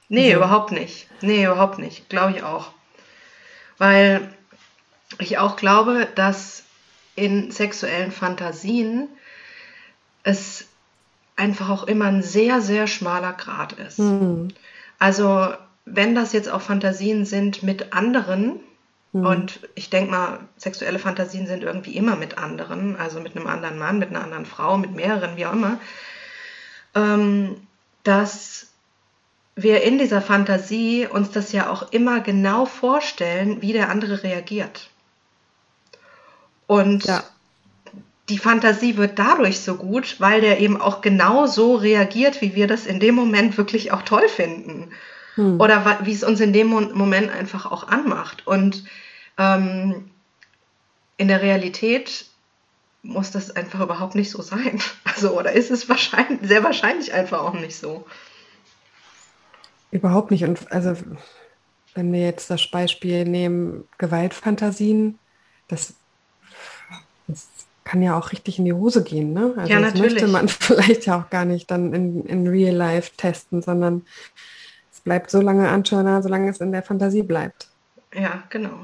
Nee, 0.10 0.34
also. 0.34 0.38
überhaupt 0.38 0.72
nicht. 0.72 1.08
Nee, 1.22 1.46
überhaupt 1.46 1.80
nicht. 1.80 2.10
Glaube 2.10 2.34
ich 2.36 2.44
auch. 2.44 2.72
Weil 3.78 4.34
ich 5.20 5.38
auch 5.38 5.56
glaube, 5.56 6.08
dass 6.16 6.64
in 7.16 7.52
sexuellen 7.52 8.12
Fantasien 8.12 9.10
es 10.24 10.68
einfach 11.36 11.70
auch 11.70 11.84
immer 11.84 12.06
ein 12.06 12.22
sehr, 12.22 12.62
sehr 12.62 12.88
schmaler 12.88 13.34
Grad 13.34 13.74
ist. 13.74 14.00
Mhm. 14.00 14.50
Also 15.00 15.54
wenn 15.86 16.14
das 16.14 16.34
jetzt 16.34 16.50
auch 16.50 16.62
Fantasien 16.62 17.26
sind 17.26 17.64
mit 17.64 17.94
anderen, 17.94 18.60
mhm. 19.14 19.26
und 19.26 19.60
ich 19.76 19.90
denke 19.90 20.12
mal, 20.12 20.40
sexuelle 20.58 21.00
Fantasien 21.00 21.48
sind 21.48 21.64
irgendwie 21.64 21.96
immer 21.96 22.16
mit 22.16 22.38
anderen, 22.38 22.96
also 22.96 23.20
mit 23.20 23.36
einem 23.36 23.48
anderen 23.48 23.80
Mann, 23.80 23.98
mit 23.98 24.10
einer 24.10 24.24
anderen 24.24 24.46
Frau, 24.46 24.78
mit 24.78 24.94
mehreren, 24.94 25.38
wie 25.38 25.46
auch 25.48 25.54
immer, 25.54 25.80
ähm, 26.94 27.56
dass 28.04 28.68
wir 29.56 29.82
in 29.82 29.98
dieser 29.98 30.22
Fantasie 30.22 31.08
uns 31.08 31.32
das 31.32 31.52
ja 31.52 31.70
auch 31.70 31.92
immer 31.92 32.22
genau 32.22 32.66
vorstellen, 32.66 33.62
wie 33.62 33.74
der 33.74 33.90
andere 33.90 34.24
reagiert. 34.24 34.91
Und 36.72 37.04
ja. 37.04 37.22
die 38.30 38.38
Fantasie 38.38 38.96
wird 38.96 39.20
dadurch 39.20 39.60
so 39.60 39.76
gut, 39.76 40.22
weil 40.22 40.40
der 40.40 40.62
eben 40.62 40.80
auch 40.80 41.02
genau 41.02 41.46
so 41.46 41.76
reagiert, 41.76 42.40
wie 42.40 42.56
wir 42.56 42.66
das 42.66 42.86
in 42.86 43.02
dem 43.02 43.14
Moment 43.14 43.58
wirklich 43.58 43.92
auch 43.92 44.04
toll 44.04 44.30
finden. 44.30 44.90
Hm. 45.36 45.60
Oder 45.60 46.00
wie 46.06 46.14
es 46.14 46.24
uns 46.24 46.40
in 46.40 46.54
dem 46.54 46.68
Moment 46.68 47.30
einfach 47.30 47.70
auch 47.70 47.90
anmacht. 47.90 48.48
Und 48.48 48.86
ähm, 49.38 50.12
in 51.18 51.28
der 51.28 51.42
Realität 51.42 52.28
muss 53.04 53.32
das 53.32 53.52
einfach 53.52 53.82
überhaupt 53.82 54.16
nicht 54.16 54.32
so 54.32 54.42
sein. 54.42 54.80
Also, 55.04 55.38
oder 55.38 55.52
ist 55.52 55.72
es 55.72 55.90
wahrscheinlich, 55.90 56.40
sehr 56.48 56.64
wahrscheinlich 56.64 57.12
einfach 57.12 57.42
auch 57.42 57.54
nicht 57.54 57.76
so. 57.76 58.08
Überhaupt 59.92 60.32
nicht. 60.32 60.46
Und 60.46 60.72
also, 60.72 60.96
wenn 61.96 62.14
wir 62.14 62.22
jetzt 62.22 62.50
das 62.50 62.66
Beispiel 62.72 63.26
nehmen, 63.26 63.90
Gewaltfantasien, 63.98 65.20
das 65.68 65.96
das 67.32 67.48
kann 67.84 68.02
ja 68.02 68.18
auch 68.18 68.32
richtig 68.32 68.60
in 68.60 68.66
die 68.66 68.74
Hose 68.74 69.04
gehen, 69.04 69.34
ne? 69.34 69.54
Also 69.58 69.72
ja, 69.72 69.82
das 69.82 69.96
möchte 69.96 70.28
man 70.28 70.48
vielleicht 70.50 71.06
ja 71.08 71.20
auch 71.20 71.30
gar 71.30 71.46
nicht 71.46 71.72
dann 71.72 71.94
in, 71.94 72.26
in 72.26 72.48
Real 72.48 72.76
Life 72.76 73.12
testen, 73.18 73.62
sondern 73.62 74.06
es 74.92 75.00
bleibt 75.02 75.32
so 75.32 75.42
lange 75.42 75.68
anschauen, 75.70 76.22
solange 76.22 76.50
es 76.50 76.62
in 76.62 76.72
der 76.72 76.84
Fantasie 76.84 77.24
bleibt. 77.24 77.68
Ja, 78.14 78.44
genau. 78.50 78.78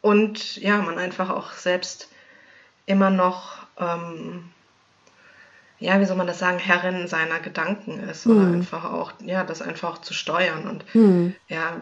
Und 0.00 0.56
ja, 0.56 0.78
man 0.78 0.98
einfach 0.98 1.30
auch 1.30 1.52
selbst 1.52 2.08
immer 2.86 3.10
noch, 3.10 3.66
ähm, 3.78 4.44
ja, 5.78 6.00
wie 6.00 6.06
soll 6.06 6.16
man 6.16 6.26
das 6.26 6.38
sagen, 6.38 6.58
Herrin 6.58 7.06
seiner 7.06 7.40
Gedanken 7.40 8.00
ist 8.00 8.24
hm. 8.24 8.32
oder 8.32 8.52
einfach 8.52 8.84
auch, 8.84 9.12
ja, 9.20 9.44
das 9.44 9.60
einfach 9.60 9.90
auch 9.90 9.98
zu 9.98 10.14
steuern 10.14 10.66
und 10.68 10.84
hm. 10.92 11.34
ja, 11.48 11.80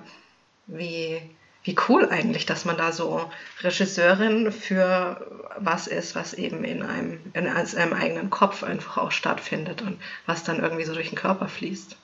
wie 0.67 1.23
wie 1.67 1.77
cool 1.89 2.09
eigentlich, 2.09 2.47
dass 2.47 2.65
man 2.65 2.77
da 2.77 2.93
so 2.93 3.29
Regisseurin 3.63 4.53
für 4.53 5.27
was 5.59 5.89
ist, 5.89 6.15
was 6.15 6.33
eben 6.33 6.63
in 6.63 6.85
einem, 6.85 7.19
in 7.33 7.49
einem 7.49 7.93
eigenen 7.93 8.31
Kopf 8.31 8.63
einfach 8.63 8.99
auch 8.99 9.11
stattfindet 9.11 9.83
und 9.83 9.99
was 10.27 10.45
dann 10.45 10.61
irgendwie 10.61 10.85
so 10.85 10.95
durch 10.95 11.09
den 11.09 11.19
Körper 11.19 11.49
fließt. 11.49 11.97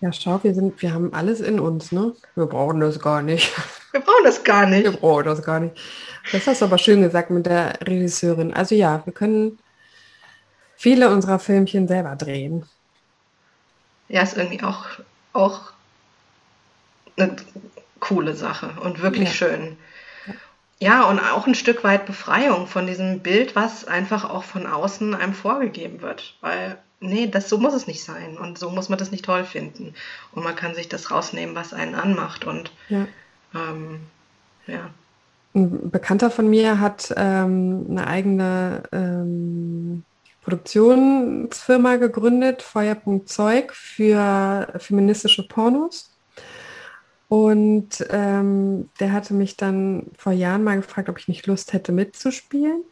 Ja, 0.00 0.12
schau, 0.12 0.38
wir 0.44 0.54
sind, 0.54 0.80
wir 0.82 0.94
haben 0.94 1.12
alles 1.14 1.40
in 1.40 1.58
uns, 1.58 1.90
ne? 1.90 2.14
Wir 2.36 2.46
brauchen 2.46 2.78
das 2.78 3.00
gar 3.00 3.22
nicht. 3.22 3.52
Wir 3.90 4.00
brauchen 4.00 4.24
das 4.24 4.44
gar 4.44 4.66
nicht. 4.66 4.84
Wir 4.84 4.92
brauchen 4.92 5.24
das 5.24 5.42
gar 5.42 5.58
nicht. 5.58 5.76
Das 6.30 6.46
hast 6.46 6.60
du 6.60 6.66
aber 6.66 6.78
schön 6.78 7.02
gesagt 7.02 7.30
mit 7.30 7.44
der 7.44 7.74
Regisseurin. 7.82 8.54
Also 8.54 8.76
ja, 8.76 9.02
wir 9.04 9.12
können 9.12 9.58
viele 10.76 11.10
unserer 11.10 11.40
Filmchen 11.40 11.88
selber 11.88 12.14
drehen. 12.14 12.64
Ja, 14.08 14.22
ist 14.22 14.36
irgendwie 14.36 14.62
auch, 14.62 14.86
auch 15.32 15.72
eine 17.16 17.36
coole 18.02 18.34
Sache 18.34 18.72
und 18.82 19.00
wirklich 19.00 19.28
ja. 19.28 19.34
schön. 19.34 19.76
Ja, 20.80 21.04
und 21.04 21.20
auch 21.20 21.46
ein 21.46 21.54
Stück 21.54 21.84
weit 21.84 22.06
Befreiung 22.06 22.66
von 22.66 22.88
diesem 22.88 23.20
Bild, 23.20 23.54
was 23.54 23.86
einfach 23.86 24.28
auch 24.28 24.42
von 24.42 24.66
außen 24.66 25.14
einem 25.14 25.32
vorgegeben 25.32 26.02
wird. 26.02 26.36
Weil, 26.40 26.76
nee, 26.98 27.28
das 27.28 27.48
so 27.48 27.58
muss 27.58 27.72
es 27.72 27.86
nicht 27.86 28.02
sein 28.02 28.36
und 28.36 28.58
so 28.58 28.68
muss 28.68 28.88
man 28.88 28.98
das 28.98 29.12
nicht 29.12 29.24
toll 29.24 29.44
finden. 29.44 29.94
Und 30.32 30.42
man 30.42 30.56
kann 30.56 30.74
sich 30.74 30.88
das 30.88 31.12
rausnehmen, 31.12 31.54
was 31.54 31.72
einen 31.72 31.94
anmacht. 31.94 32.44
Und 32.44 32.72
ja. 32.88 33.06
Ähm, 33.54 34.00
ja. 34.66 34.90
Ein 35.54 35.90
Bekannter 35.90 36.32
von 36.32 36.50
mir 36.50 36.80
hat 36.80 37.14
ähm, 37.16 37.86
eine 37.88 38.08
eigene 38.08 38.82
ähm, 38.90 40.02
Produktionsfirma 40.42 41.96
gegründet, 41.96 42.62
Feuerpunkt 42.62 43.28
Zeug, 43.28 43.72
für 43.72 44.72
feministische 44.80 45.46
Pornos. 45.46 46.11
Und 47.32 48.04
ähm, 48.10 48.90
der 49.00 49.12
hatte 49.12 49.32
mich 49.32 49.56
dann 49.56 50.08
vor 50.18 50.32
Jahren 50.32 50.64
mal 50.64 50.76
gefragt, 50.76 51.08
ob 51.08 51.18
ich 51.18 51.28
nicht 51.28 51.46
Lust 51.46 51.72
hätte 51.72 51.90
mitzuspielen. 51.90 52.84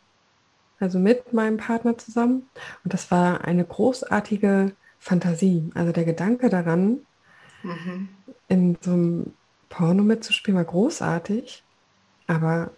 Also 0.79 0.99
mit 0.99 1.35
meinem 1.35 1.59
Partner 1.59 1.99
zusammen. 1.99 2.49
Und 2.83 2.95
das 2.95 3.11
war 3.11 3.45
eine 3.45 3.67
großartige 3.67 4.73
Fantasie. 4.99 5.71
Also 5.75 5.93
der 5.93 6.07
Gedanke 6.07 6.49
daran, 6.49 7.01
mhm. 7.63 8.09
in 8.49 8.79
so 8.81 8.93
einem 8.93 9.35
Porno 9.69 10.03
mitzuspielen, 10.03 10.57
war 10.57 10.65
großartig. 10.65 11.63
Aber 12.27 12.71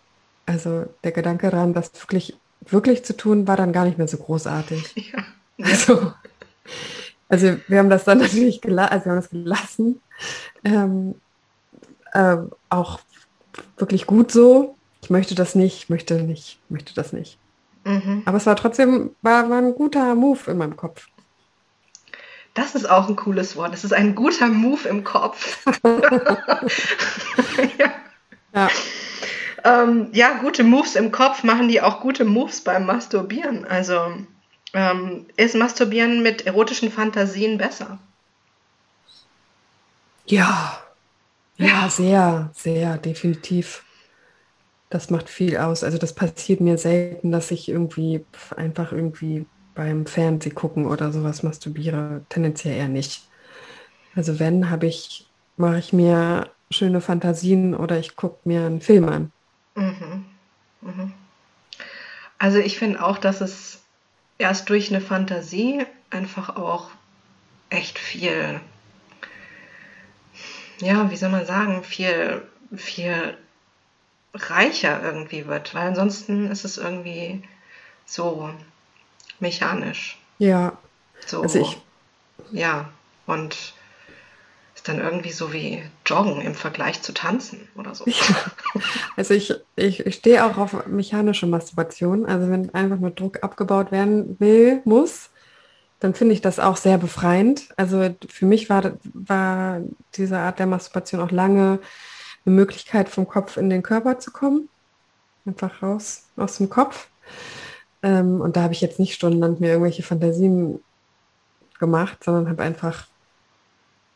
also 0.47 0.87
der 1.05 1.13
Gedanke 1.13 1.49
daran, 1.49 1.75
das 1.75 1.93
wirklich, 1.95 2.37
wirklich 2.63 3.05
zu 3.05 3.17
tun, 3.17 3.47
war 3.47 3.57
dann 3.57 3.73
gar 3.73 3.85
nicht 3.85 3.99
mehr 3.99 4.09
so 4.09 4.17
großartig. 4.17 5.13
Ja. 5.59 5.65
Also, 5.65 6.13
also 7.29 7.57
wir 7.69 7.79
haben 7.79 7.91
das 7.91 8.03
dann 8.03 8.19
natürlich 8.19 8.61
gelassen, 8.61 8.93
also 8.93 9.05
wir 9.05 9.13
haben 9.13 9.21
das 9.21 9.31
gelassen. 9.31 10.01
Ähm, 10.65 11.15
äh, 12.13 12.37
auch 12.69 13.01
wirklich 13.77 14.07
gut 14.07 14.31
so. 14.31 14.77
Ich 15.03 15.11
möchte 15.11 15.35
das 15.35 15.55
nicht, 15.55 15.91
möchte 15.91 16.23
nicht, 16.23 16.59
möchte 16.69 16.95
das 16.95 17.13
nicht. 17.13 17.39
Mhm. 17.85 18.23
Aber 18.25 18.37
es 18.37 18.47
war 18.47 18.57
trotzdem, 18.57 19.11
war, 19.23 19.51
war 19.51 19.59
ein 19.59 19.75
guter 19.75 20.15
Move 20.15 20.51
in 20.51 20.59
meinem 20.59 20.77
Kopf. 20.77 21.09
Das 22.55 22.75
ist 22.75 22.89
auch 22.89 23.09
ein 23.09 23.17
cooles 23.17 23.57
Wort. 23.57 23.73
Es 23.75 23.83
ist 23.83 23.95
ein 23.95 24.15
guter 24.15 24.49
Move 24.49 24.89
im 24.89 25.05
Kopf. 25.05 25.65
ja. 27.79 27.93
Ja. 28.55 28.69
Ähm, 29.65 30.09
ja, 30.13 30.35
gute 30.35 30.65
Moves 30.65 30.97
im 30.97 31.13
Kopf 31.13 31.43
machen 31.43 31.69
die 31.69 31.81
auch 31.81 32.01
gute 32.01 32.27
Moves 32.27 32.61
beim 32.61 32.85
Masturbieren. 32.85 33.65
Also 33.65 34.13
ähm, 34.75 35.27
ist 35.37 35.55
Masturbieren 35.55 36.23
mit 36.23 36.47
erotischen 36.47 36.91
Fantasien 36.91 37.59
besser? 37.59 37.99
Ja, 40.27 40.82
ja, 41.57 41.89
sehr, 41.89 42.51
sehr, 42.55 42.99
definitiv. 42.99 43.85
Das 44.91 45.09
macht 45.11 45.29
viel 45.31 45.57
aus. 45.57 45.85
Also 45.85 45.99
das 45.99 46.15
passiert 46.15 46.61
mir 46.61 46.77
selten, 46.79 47.33
dass 47.33 47.51
ich 47.51 47.69
irgendwie 47.69 48.27
einfach 48.57 48.93
irgendwie 48.93 49.47
beim 49.75 50.07
Fernseh 50.07 50.51
gucken 50.51 50.87
oder 50.87 51.13
sowas 51.13 51.43
masturbiere. 51.43 52.27
Tendenziell 52.29 52.77
eher 52.77 52.89
nicht. 52.89 53.23
Also 54.15 54.39
wenn, 54.39 54.71
habe 54.71 54.87
ich, 54.87 55.33
mache 55.57 55.79
ich 55.79 55.93
mir 55.93 56.51
schöne 56.71 57.01
Fantasien 57.01 57.75
oder 57.75 57.99
ich 57.99 58.17
gucke 58.17 58.41
mir 58.49 58.67
einen 58.67 58.81
Film 58.83 59.09
an. 59.09 59.33
Mhm. 59.77 60.25
Mhm. 60.83 61.13
Also 62.39 62.59
ich 62.59 62.79
finde 62.79 63.03
auch, 63.05 63.19
dass 63.19 63.41
es 63.41 63.83
erst 64.39 64.69
durch 64.69 64.91
eine 64.91 65.01
Fantasie 65.01 65.87
einfach 66.11 66.57
auch 66.57 66.91
echt 67.71 67.99
viel 67.99 68.61
ja, 70.83 71.11
wie 71.11 71.17
soll 71.17 71.31
man 71.31 71.47
sagen, 71.47 71.83
viel, 71.85 72.43
viel 72.75 73.37
reicher 74.35 75.03
irgendwie 75.03 75.47
wird, 75.47 75.75
weil 75.75 75.89
ansonsten 75.89 76.51
ist 76.51 76.65
es 76.65 76.79
irgendwie 76.79 77.43
so 78.07 78.51
mechanisch. 79.41 80.19
Ja. 80.39 80.77
So, 81.27 81.43
also 81.43 81.61
ich. 81.61 81.81
Ja, 82.51 82.91
und 83.27 83.75
ist 84.75 84.89
dann 84.89 84.99
irgendwie 84.99 85.31
so 85.31 85.53
wie 85.53 85.83
Joggen 86.05 86.41
im 86.41 86.55
Vergleich 86.55 87.03
zu 87.03 87.15
Tanzen 87.15 87.69
oder 87.77 87.95
so. 87.95 88.05
Ja. 88.75 88.83
Also 89.17 89.35
ich, 89.35 89.53
ich, 89.77 90.01
ich 90.07 90.15
stehe 90.15 90.45
auch 90.45 90.57
auf 90.57 90.87
mechanische 90.87 91.47
Masturbation. 91.47 92.25
Also 92.25 92.51
wenn 92.51 92.75
einfach 92.75 92.97
nur 92.97 93.11
Druck 93.11 93.45
abgebaut 93.45 93.93
werden 93.93 94.41
will, 94.41 94.81
muss, 94.87 95.29
dann 96.03 96.15
finde 96.15 96.35
ich 96.35 96.41
das 96.41 96.59
auch 96.59 96.77
sehr 96.77 96.99
befreiend. 96.99 97.69
Also 97.77 98.13
für 98.29 98.45
mich 98.45 98.69
war, 98.69 98.95
war 99.15 99.81
diese 100.17 100.39
Art 100.39 100.59
der 100.59 100.67
Masturbation 100.67 101.21
auch 101.21 101.31
lange 101.31 101.79
eine 102.45 102.55
Möglichkeit, 102.55 103.09
vom 103.09 103.29
Kopf 103.29 103.57
in 103.57 103.71
den 103.71 103.85
Körper 103.85 104.19
zu 104.19 104.33
kommen. 104.33 104.69
Einfach 105.47 105.81
raus 105.81 106.25
aus 106.37 106.57
dem 106.59 106.69
Kopf. 106.69 107.09
Ähm, 108.03 108.41
und 108.41 108.57
da 108.57 108.63
habe 108.63 108.73
ich 108.73 108.81
jetzt 108.81 108.99
nicht 108.99 109.15
stundenlang 109.15 109.61
mir 109.61 109.69
irgendwelche 109.69 110.03
Fantasien 110.03 110.81
gemacht, 111.79 112.25
sondern 112.25 112.49
habe 112.49 112.65
einfach 112.65 113.07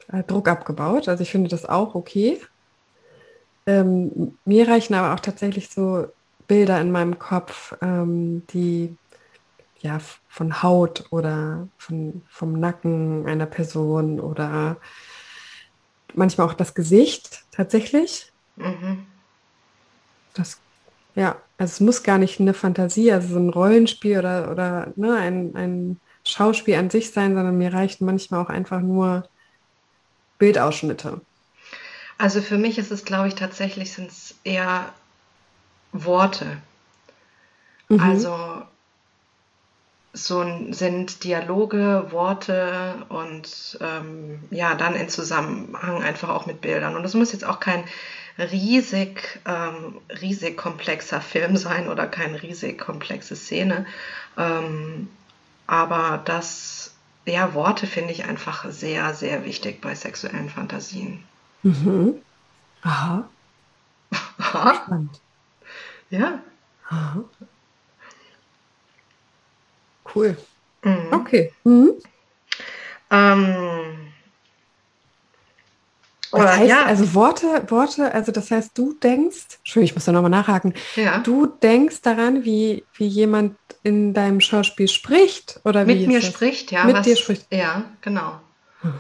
äh, 0.09 0.25
Druck 0.25 0.49
abgebaut. 0.49 1.09
Also 1.09 1.23
ich 1.23 1.31
finde 1.31 1.51
das 1.51 1.65
auch 1.67 1.95
okay. 1.95 2.41
Ähm, 3.67 4.37
mir 4.45 4.67
reichen 4.67 4.95
aber 4.95 5.15
auch 5.15 5.21
tatsächlich 5.21 5.71
so 5.71 6.07
Bilder 6.49 6.81
in 6.81 6.91
meinem 6.91 7.21
Kopf, 7.21 7.77
ähm, 7.81 8.45
die 8.53 8.97
ja 9.81 10.01
von 10.29 10.63
Haut 10.63 11.07
oder 11.11 11.69
von, 11.79 12.23
vom 12.29 12.59
Nacken 12.59 13.27
einer 13.27 13.47
Person 13.47 14.21
oder 14.21 14.79
manchmal 16.15 16.47
auch 16.47 16.55
das 16.55 16.75
Gesicht 16.75 17.45
tatsächlich. 17.53 18.33
Mhm. 18.57 19.07
Das, 20.35 20.59
ja, 21.15 21.37
also 21.59 21.73
es 21.73 21.81
muss 21.81 22.03
gar 22.03 22.19
nicht 22.19 22.41
eine 22.41 22.55
Fantasie, 22.55 23.13
also 23.13 23.29
so 23.29 23.39
ein 23.39 23.51
Rollenspiel 23.51 24.19
oder, 24.19 24.51
oder 24.51 24.93
ne, 24.97 25.17
ein, 25.17 25.55
ein 25.57 26.01
Schauspiel 26.25 26.75
an 26.75 26.91
sich 26.91 27.13
sein, 27.13 27.35
sondern 27.35 27.57
mir 27.57 27.73
reichen 27.73 28.05
manchmal 28.05 28.45
auch 28.45 28.51
einfach 28.51 28.81
nur 28.81 29.29
Bildausschnitte. 30.39 31.21
Also 32.19 32.41
für 32.41 32.59
mich 32.59 32.79
ist 32.79 32.91
es, 32.91 33.05
glaube 33.05 33.29
ich, 33.29 33.35
tatsächlich 33.35 33.93
sind 33.93 34.11
es 34.11 34.35
eher 34.43 34.93
Worte. 35.93 36.59
Mhm. 37.89 38.01
Also 38.01 38.63
so 40.17 40.73
sind 40.73 41.25
Dialoge, 41.25 42.07
Worte 42.11 43.05
und 43.11 43.79
ähm, 43.83 44.41
ja, 44.51 44.75
dann 44.75 44.95
in 44.95 45.11
Zusammenhang 45.11 46.03
einfach 46.03 46.31
auch 46.31 46.47
mit 46.47 46.63
Bildern. 46.63 46.97
Und 46.97 47.03
das 47.03 47.15
muss 47.15 47.33
jetzt 47.33 47.45
auch 47.45 47.61
kein 47.61 47.85
riesig, 48.39 49.41
ähm, 49.47 50.01
riesig 50.21 50.57
komplexer 50.57 51.21
Film 51.21 51.57
sein 51.57 51.89
oder 51.89 52.07
keine 52.07 52.43
riesig 52.43 52.79
komplexe 52.79 53.37
Szene. 53.37 53.87
Ähm, 54.39 55.09
aber 55.67 56.23
das, 56.25 56.95
ja, 57.27 57.53
Worte 57.53 57.87
finde 57.87 58.13
ich 58.13 58.25
einfach 58.25 58.65
sehr, 58.71 59.13
sehr 59.15 59.45
wichtig 59.45 59.83
bei 59.83 59.95
sexuellen 59.95 60.49
Fantasien. 60.49 61.25
Mhm. 61.63 62.15
Aha. 62.83 63.29
Aha. 64.39 64.75
Spannend. 64.75 65.21
Ja. 66.09 66.41
Aha. 66.89 67.25
Cool. 70.17 70.37
Mhm. 70.83 71.13
Okay. 71.13 71.53
Mhm. 71.65 71.93
Ähm, 73.11 73.97
das 76.33 76.57
heißt, 76.59 76.69
ja. 76.69 76.85
also 76.85 77.15
Worte, 77.15 77.65
Worte, 77.69 78.13
also 78.13 78.33
das 78.33 78.51
heißt, 78.51 78.77
du 78.77 78.95
denkst, 78.95 79.59
Entschuldigung, 79.59 79.91
ich 79.91 79.95
muss 79.95 80.05
da 80.05 80.13
nochmal 80.13 80.31
nachhaken, 80.31 80.75
ja. 80.97 81.19
du 81.19 81.47
denkst 81.47 82.03
daran, 82.03 82.45
wie, 82.45 82.85
wie 82.95 83.07
jemand 83.07 83.57
in 83.83 84.13
deinem 84.13 84.41
Schauspiel 84.41 84.89
spricht 84.89 85.61
oder 85.65 85.85
Mit 85.85 85.99
wie 85.99 86.07
mir 86.09 86.23
spricht, 86.23 86.73
ja. 86.73 86.85
Mit 86.85 86.97
was, 86.97 87.07
dir 87.07 87.17
spricht. 87.17 87.47
Ja, 87.53 87.85
genau. 88.01 88.41
Hm. 88.83 88.95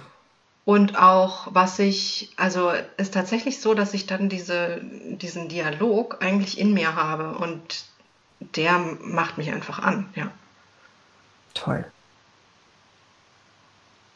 Und 0.64 0.98
auch, 0.98 1.48
was 1.50 1.78
ich, 1.78 2.32
also 2.36 2.72
ist 2.96 3.14
tatsächlich 3.14 3.60
so, 3.60 3.74
dass 3.74 3.94
ich 3.94 4.06
dann 4.06 4.28
diese, 4.28 4.80
diesen 4.82 5.48
Dialog 5.48 6.18
eigentlich 6.20 6.58
in 6.58 6.72
mir 6.74 6.94
habe 6.94 7.38
und 7.38 7.84
der 8.40 8.78
macht 9.00 9.38
mich 9.38 9.52
einfach 9.52 9.80
an, 9.80 10.08
ja. 10.14 10.30
Toll. 11.56 11.84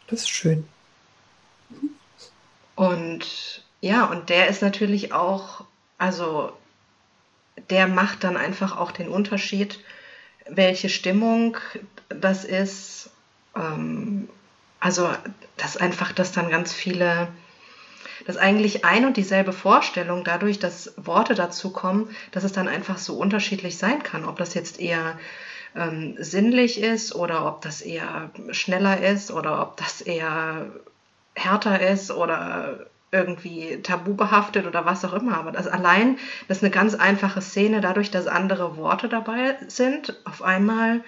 Das 0.08 0.20
ist 0.20 0.30
schön. 0.30 0.68
Und 2.76 3.64
ja, 3.80 4.04
und 4.04 4.28
der 4.28 4.48
ist 4.48 4.62
natürlich 4.62 5.12
auch, 5.12 5.64
also 5.98 6.52
der 7.70 7.88
macht 7.88 8.24
dann 8.24 8.36
einfach 8.36 8.76
auch 8.76 8.92
den 8.92 9.08
Unterschied, 9.08 9.80
welche 10.48 10.88
Stimmung 10.88 11.56
das 12.08 12.44
ist. 12.44 13.10
Ähm, 13.56 14.28
also, 14.78 15.10
dass 15.56 15.76
einfach, 15.76 16.12
dass 16.12 16.32
dann 16.32 16.50
ganz 16.50 16.72
viele, 16.72 17.28
dass 18.26 18.36
eigentlich 18.36 18.84
ein 18.84 19.04
und 19.04 19.16
dieselbe 19.16 19.52
Vorstellung 19.52 20.24
dadurch, 20.24 20.58
dass 20.58 20.92
Worte 20.96 21.34
dazu 21.34 21.70
kommen, 21.70 22.14
dass 22.32 22.44
es 22.44 22.52
dann 22.52 22.68
einfach 22.68 22.98
so 22.98 23.16
unterschiedlich 23.16 23.78
sein 23.78 24.02
kann. 24.02 24.24
Ob 24.24 24.36
das 24.36 24.54
jetzt 24.54 24.80
eher 24.80 25.18
ähm, 25.74 26.16
sinnlich 26.18 26.80
ist 26.80 27.14
oder 27.14 27.46
ob 27.46 27.62
das 27.62 27.80
eher 27.80 28.30
schneller 28.50 29.00
ist 29.02 29.30
oder 29.30 29.62
ob 29.62 29.76
das 29.76 30.00
eher 30.00 30.66
härter 31.34 31.80
ist 31.80 32.10
oder 32.10 32.86
irgendwie 33.12 33.80
tabu 33.82 34.14
behaftet 34.14 34.66
oder 34.66 34.84
was 34.84 35.04
auch 35.04 35.14
immer. 35.14 35.36
Aber 35.38 35.52
das 35.52 35.66
allein, 35.66 36.18
das 36.48 36.58
ist 36.58 36.62
eine 36.62 36.70
ganz 36.70 36.94
einfache 36.94 37.42
Szene, 37.42 37.80
dadurch, 37.80 38.10
dass 38.10 38.26
andere 38.26 38.76
Worte 38.76 39.08
dabei 39.08 39.56
sind, 39.68 40.16
auf 40.24 40.42
einmal 40.42 41.02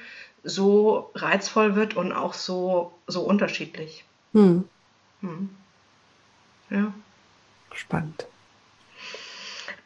so 0.44 1.10
reizvoll 1.14 1.76
wird 1.76 1.94
und 1.94 2.12
auch 2.12 2.34
so, 2.34 2.92
so 3.06 3.22
unterschiedlich. 3.22 4.04
Hm. 4.32 4.64
Hm. 5.20 5.50
Ja. 6.70 6.92
Spannend. 7.74 8.26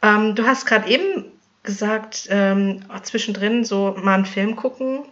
Ähm, 0.01 0.35
du 0.35 0.45
hast 0.45 0.65
gerade 0.65 0.89
eben 0.89 1.25
gesagt, 1.67 2.27
ähm, 2.31 2.79
zwischendrin 3.03 3.63
so 3.63 3.95
mal 4.01 4.15
einen 4.15 4.25
Film 4.25 4.55
gucken 4.55 5.03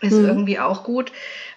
ist 0.00 0.12
hm. 0.12 0.24
irgendwie 0.24 0.58
auch 0.58 0.82
gut. 0.84 1.12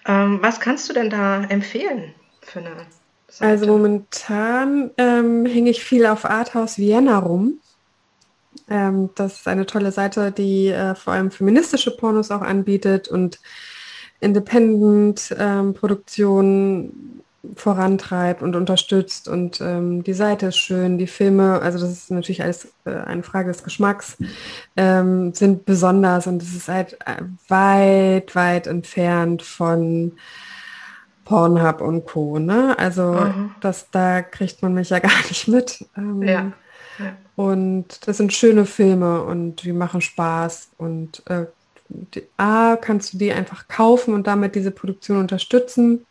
Ähm, 0.06 0.38
was 0.40 0.60
kannst 0.60 0.88
du 0.88 0.92
denn 0.92 1.10
da 1.10 1.42
empfehlen 1.44 2.14
für 2.40 2.60
eine 2.60 2.86
Seite? 3.28 3.50
Also 3.50 3.66
momentan 3.66 4.92
ähm, 4.96 5.44
hänge 5.46 5.70
ich 5.70 5.82
viel 5.82 6.06
auf 6.06 6.24
Arthouse 6.24 6.78
Vienna 6.78 7.18
rum. 7.18 7.58
Ähm, 8.70 9.10
das 9.14 9.40
ist 9.40 9.48
eine 9.48 9.66
tolle 9.66 9.90
Seite, 9.92 10.32
die 10.32 10.68
äh, 10.68 10.94
vor 10.94 11.12
allem 11.14 11.30
feministische 11.30 11.96
Pornos 11.96 12.30
auch 12.30 12.42
anbietet 12.42 13.08
und 13.08 13.40
Independent-Produktionen 14.20 16.84
ähm, 16.84 17.22
vorantreibt 17.54 18.42
und 18.42 18.56
unterstützt. 18.56 19.28
Und 19.28 19.60
ähm, 19.60 20.02
die 20.02 20.12
Seite 20.12 20.46
ist 20.46 20.58
schön, 20.58 20.98
die 20.98 21.06
Filme, 21.06 21.60
also 21.60 21.78
das 21.78 21.90
ist 21.90 22.10
natürlich 22.10 22.42
alles 22.42 22.68
äh, 22.84 22.90
eine 22.90 23.22
Frage 23.22 23.48
des 23.52 23.62
Geschmacks, 23.62 24.16
ähm, 24.76 25.32
sind 25.34 25.64
besonders 25.64 26.26
und 26.26 26.42
es 26.42 26.54
ist 26.54 26.68
halt 26.68 26.94
äh, 27.06 27.22
weit, 27.48 28.34
weit 28.34 28.66
entfernt 28.66 29.42
von 29.42 30.12
Pornhub 31.24 31.80
und 31.80 32.06
Co. 32.06 32.38
Ne? 32.38 32.76
Also 32.78 33.12
mhm. 33.12 33.54
das, 33.60 33.90
da 33.90 34.22
kriegt 34.22 34.62
man 34.62 34.74
mich 34.74 34.90
ja 34.90 34.98
gar 34.98 35.18
nicht 35.28 35.46
mit. 35.46 35.84
Ähm, 35.96 36.22
ja. 36.22 36.52
ja. 36.98 37.16
Und 37.36 38.06
das 38.08 38.16
sind 38.16 38.32
schöne 38.32 38.66
Filme 38.66 39.22
und 39.22 39.62
die 39.62 39.72
machen 39.72 40.00
Spaß 40.00 40.70
und 40.76 41.22
äh, 41.26 41.46
die, 41.88 42.24
A, 42.36 42.76
kannst 42.76 43.14
du 43.14 43.18
die 43.18 43.32
einfach 43.32 43.68
kaufen 43.68 44.12
und 44.12 44.26
damit 44.26 44.54
diese 44.54 44.70
Produktion 44.70 45.18
unterstützen. 45.18 46.04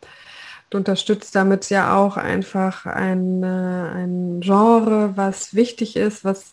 Du 0.70 0.78
unterstützt 0.78 1.34
damit 1.34 1.70
ja 1.70 1.96
auch 1.96 2.16
einfach 2.16 2.84
ein, 2.84 3.42
ein 3.42 4.40
Genre, 4.40 5.12
was 5.16 5.54
wichtig 5.54 5.96
ist, 5.96 6.24
was 6.24 6.52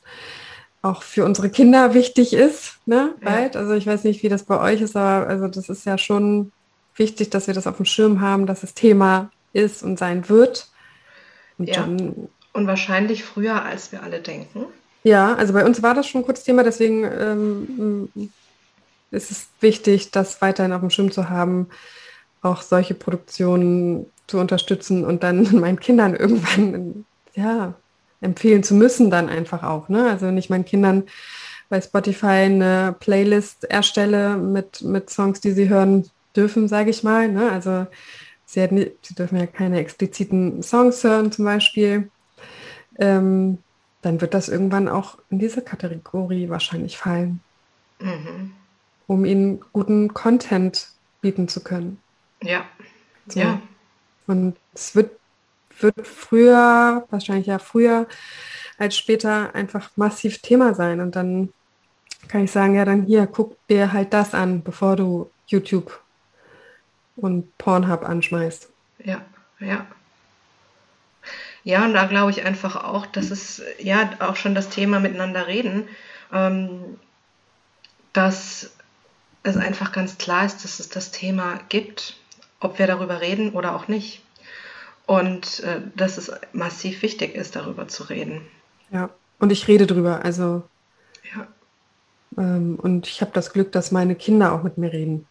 auch 0.82 1.02
für 1.02 1.26
unsere 1.26 1.50
Kinder 1.50 1.94
wichtig 1.94 2.34
ist, 2.34 2.78
ne? 2.86 3.16
Ja. 3.22 3.50
Also 3.60 3.74
ich 3.74 3.88
weiß 3.88 4.04
nicht, 4.04 4.24
wie 4.24 4.30
das 4.30 4.44
bei 4.44 4.60
euch 4.60 4.82
ist, 4.82 4.96
aber 4.96 5.28
also 5.28 5.48
das 5.48 5.68
ist 5.68 5.86
ja 5.86 5.98
schon 5.98 6.52
wichtig, 6.96 7.30
dass 7.30 7.48
wir 7.48 7.54
das 7.54 7.68
auf 7.68 7.78
dem 7.78 7.86
Schirm 7.86 8.22
haben, 8.22 8.46
dass 8.46 8.64
es 8.64 8.74
Thema 8.74 9.32
ist 9.52 9.84
und 9.84 9.98
sein 9.98 10.30
wird. 10.30 10.70
Und, 11.58 11.68
ja. 11.68 11.82
dann, 11.82 12.30
und 12.54 12.68
wahrscheinlich 12.68 13.24
früher, 13.24 13.64
als 13.64 13.92
wir 13.92 14.04
alle 14.04 14.22
denken. 14.22 14.66
Ja, 15.04 15.36
also 15.36 15.54
bei 15.54 15.66
uns 15.66 15.84
war 15.84 15.94
das 15.94 16.08
schon 16.08 16.24
kurz 16.24 16.44
Thema, 16.44 16.64
deswegen 16.64 17.04
ähm, 17.04 18.32
ist 19.12 19.32
es 19.32 19.48
wichtig, 19.62 20.12
das 20.12 20.42
weiterhin 20.42 20.74
auf 20.74 20.82
dem 20.82 20.90
Schirm 20.90 21.12
zu 21.12 21.30
haben, 21.30 21.68
auch 22.46 22.62
solche 22.62 22.94
Produktionen 22.94 24.06
zu 24.28 24.40
unterstützen 24.40 25.04
und 25.04 25.24
dann 25.24 25.44
meinen 25.60 25.80
Kindern 25.80 26.16
irgendwann 26.16 27.06
ja, 27.34 27.74
empfehlen 28.22 28.64
zu 28.64 28.76
müssen, 28.76 29.10
dann 29.10 29.30
einfach 29.30 29.64
auch. 29.64 29.90
Ne? 29.90 30.10
Also 30.10 30.28
wenn 30.28 30.38
ich 30.38 30.50
meinen 30.50 30.66
Kindern 30.66 31.04
bei 31.70 31.82
Spotify 31.82 32.28
eine 32.28 32.96
Playlist 33.00 33.66
erstelle 33.66 34.38
mit, 34.38 34.82
mit 34.84 35.10
Songs, 35.10 35.42
die 35.42 35.52
sie 35.52 35.68
hören 35.68 36.10
dürfen, 36.36 36.68
sage 36.68 36.92
ich 36.92 37.04
mal. 37.04 37.28
Ne? 37.28 37.52
Also 37.52 37.88
sie, 38.46 38.62
hat, 38.62 38.70
sie 38.70 39.16
dürfen 39.16 39.40
ja 39.40 39.48
keine 39.48 39.80
expliziten 39.80 40.62
Songs 40.62 41.04
hören 41.04 41.32
zum 41.32 41.46
Beispiel. 41.46 42.10
Ähm, 43.00 43.58
dann 44.02 44.22
wird 44.22 44.36
das 44.36 44.50
irgendwann 44.50 44.88
auch 44.88 45.18
in 45.32 45.40
diese 45.40 45.64
Kategorie 45.64 46.50
wahrscheinlich 46.50 46.98
fallen, 46.98 47.42
mhm. 48.00 48.52
um 49.08 49.26
ihnen 49.26 49.62
guten 49.74 50.14
Content 50.14 50.90
bieten 51.22 51.48
zu 51.48 51.64
können. 51.64 52.00
Ja. 52.42 52.66
So. 53.28 53.40
ja. 53.40 53.62
Und 54.28 54.56
es 54.74 54.96
wird, 54.96 55.12
wird 55.80 56.08
früher, 56.08 57.06
wahrscheinlich 57.10 57.48
ja 57.48 57.60
früher 57.60 58.08
als 58.78 58.98
später 58.98 59.54
einfach 59.56 59.90
massiv 59.96 60.40
Thema 60.40 60.74
sein. 60.74 61.00
Und 61.00 61.16
dann 61.16 61.54
kann 62.28 62.44
ich 62.44 62.52
sagen, 62.52 62.76
ja, 62.76 62.86
dann 62.86 63.04
hier, 63.04 63.28
guck 63.28 63.56
dir 63.68 63.94
halt 63.94 64.14
das 64.14 64.34
an, 64.34 64.64
bevor 64.64 64.96
du 64.96 65.30
YouTube 65.48 66.02
und 67.16 67.58
Pornhub 67.58 68.04
anschmeißt. 68.04 68.70
Ja, 69.04 69.22
ja. 69.60 69.86
Ja, 71.64 71.84
und 71.84 71.94
da 71.94 72.06
glaube 72.06 72.30
ich 72.30 72.46
einfach 72.46 72.76
auch, 72.84 73.08
dass 73.08 73.32
es 73.32 73.62
ja 73.80 74.12
auch 74.20 74.36
schon 74.36 74.54
das 74.54 74.70
Thema 74.70 75.00
miteinander 75.00 75.48
reden, 75.48 75.88
ähm, 76.32 77.00
dass 78.14 78.72
es 79.42 79.58
einfach 79.58 79.92
ganz 79.92 80.18
klar 80.18 80.46
ist, 80.46 80.64
dass 80.64 80.80
es 80.80 80.90
das 80.90 81.12
Thema 81.12 81.60
gibt, 81.70 82.18
ob 82.66 82.80
wir 82.80 82.88
darüber 82.88 83.22
reden 83.22 83.52
oder 83.52 83.76
auch 83.76 83.88
nicht. 83.88 84.22
Und 85.06 85.62
äh, 85.62 85.82
dass 85.96 86.18
es 86.18 86.32
massiv 86.52 87.02
wichtig 87.02 87.36
ist, 87.36 87.56
darüber 87.56 87.88
zu 87.88 88.04
reden. 88.04 88.42
Ja, 88.92 89.10
und 89.40 89.52
ich 89.52 89.68
rede 89.68 89.86
drüber. 89.86 90.26
Also 90.26 90.64
ja. 91.36 91.48
Ähm, 92.38 92.78
und 92.82 93.08
ich 93.08 93.22
habe 93.22 93.32
das 93.34 93.54
Glück, 93.54 93.72
dass 93.72 93.92
meine 93.92 94.16
Kinder 94.16 94.52
auch 94.52 94.64
mit 94.64 94.78
mir 94.78 94.92
reden. 94.92 95.28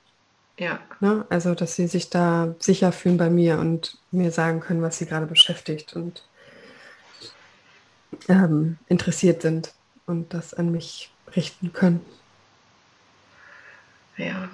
Ja. 0.58 0.78
Ne? 1.00 1.26
Also, 1.28 1.54
dass 1.54 1.74
sie 1.74 1.88
sich 1.88 2.10
da 2.10 2.54
sicher 2.58 2.92
fühlen 2.92 3.16
bei 3.16 3.30
mir 3.30 3.58
und 3.58 3.98
mir 4.12 4.30
sagen 4.30 4.60
können, 4.60 4.82
was 4.82 4.98
sie 4.98 5.06
gerade 5.06 5.26
beschäftigt 5.26 5.96
und 5.96 6.24
ähm, 8.28 8.78
interessiert 8.86 9.42
sind 9.42 9.74
und 10.06 10.32
das 10.32 10.54
an 10.54 10.70
mich 10.70 11.10
richten 11.34 11.72
können. 11.72 12.00
Ja. 14.16 14.48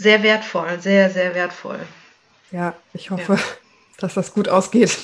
Sehr 0.00 0.22
wertvoll, 0.22 0.80
sehr, 0.80 1.10
sehr 1.10 1.34
wertvoll. 1.34 1.78
Ja, 2.52 2.74
ich 2.94 3.10
hoffe, 3.10 3.34
ja. 3.34 3.40
dass 3.98 4.14
das 4.14 4.32
gut 4.32 4.48
ausgeht. 4.48 4.96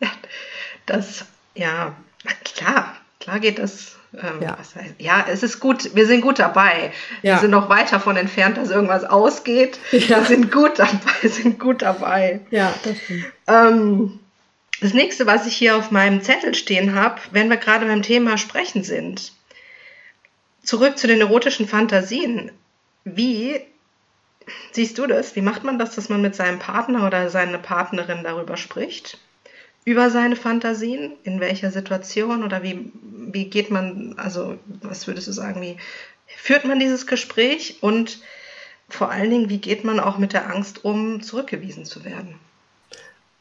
ja, 0.00 0.08
das, 0.86 1.26
ja, 1.54 1.94
klar, 2.44 2.96
klar 3.20 3.38
geht 3.38 3.58
das. 3.58 3.96
Ähm, 4.14 4.40
ja. 4.40 4.56
Heißt, 4.56 4.74
ja, 4.96 5.26
es 5.28 5.42
ist 5.42 5.60
gut, 5.60 5.94
wir 5.94 6.06
sind 6.06 6.22
gut 6.22 6.38
dabei. 6.38 6.92
Ja. 7.20 7.34
Wir 7.34 7.40
sind 7.40 7.50
noch 7.50 7.68
weit 7.68 7.92
davon 7.92 8.16
entfernt, 8.16 8.56
dass 8.56 8.70
irgendwas 8.70 9.04
ausgeht. 9.04 9.78
Ja. 9.92 10.16
Wir 10.16 10.24
sind 10.24 10.50
gut 10.50 10.78
dabei, 10.78 11.28
sind 11.28 11.60
gut 11.60 11.82
dabei. 11.82 12.40
Ja, 12.50 12.72
das 12.84 12.96
stimmt. 12.96 13.26
Ähm, 13.46 14.18
das 14.80 14.94
nächste, 14.94 15.26
was 15.26 15.46
ich 15.46 15.54
hier 15.54 15.76
auf 15.76 15.90
meinem 15.90 16.22
Zettel 16.22 16.54
stehen 16.54 16.94
habe, 16.94 17.20
wenn 17.32 17.50
wir 17.50 17.58
gerade 17.58 17.84
beim 17.84 18.00
Thema 18.00 18.38
Sprechen 18.38 18.82
sind, 18.82 19.34
zurück 20.64 20.96
zu 20.96 21.06
den 21.06 21.20
erotischen 21.20 21.68
Fantasien. 21.68 22.50
Wie 23.04 23.60
siehst 24.72 24.98
du 24.98 25.06
das? 25.06 25.36
Wie 25.36 25.42
macht 25.42 25.64
man 25.64 25.78
das, 25.78 25.94
dass 25.94 26.08
man 26.08 26.22
mit 26.22 26.34
seinem 26.34 26.58
Partner 26.58 27.06
oder 27.06 27.30
seiner 27.30 27.58
Partnerin 27.58 28.24
darüber 28.24 28.56
spricht? 28.56 29.18
Über 29.84 30.10
seine 30.10 30.36
Fantasien? 30.36 31.12
In 31.22 31.40
welcher 31.40 31.70
Situation? 31.70 32.44
Oder 32.44 32.62
wie, 32.62 32.92
wie 33.02 33.46
geht 33.46 33.70
man, 33.70 34.14
also 34.18 34.58
was 34.82 35.06
würdest 35.06 35.28
du 35.28 35.32
sagen, 35.32 35.60
wie 35.62 35.76
führt 36.26 36.64
man 36.64 36.78
dieses 36.78 37.06
Gespräch? 37.06 37.78
Und 37.80 38.20
vor 38.88 39.10
allen 39.10 39.30
Dingen, 39.30 39.48
wie 39.48 39.58
geht 39.58 39.84
man 39.84 40.00
auch 40.00 40.18
mit 40.18 40.32
der 40.32 40.50
Angst 40.50 40.84
um, 40.84 41.22
zurückgewiesen 41.22 41.84
zu 41.84 42.04
werden? 42.04 42.34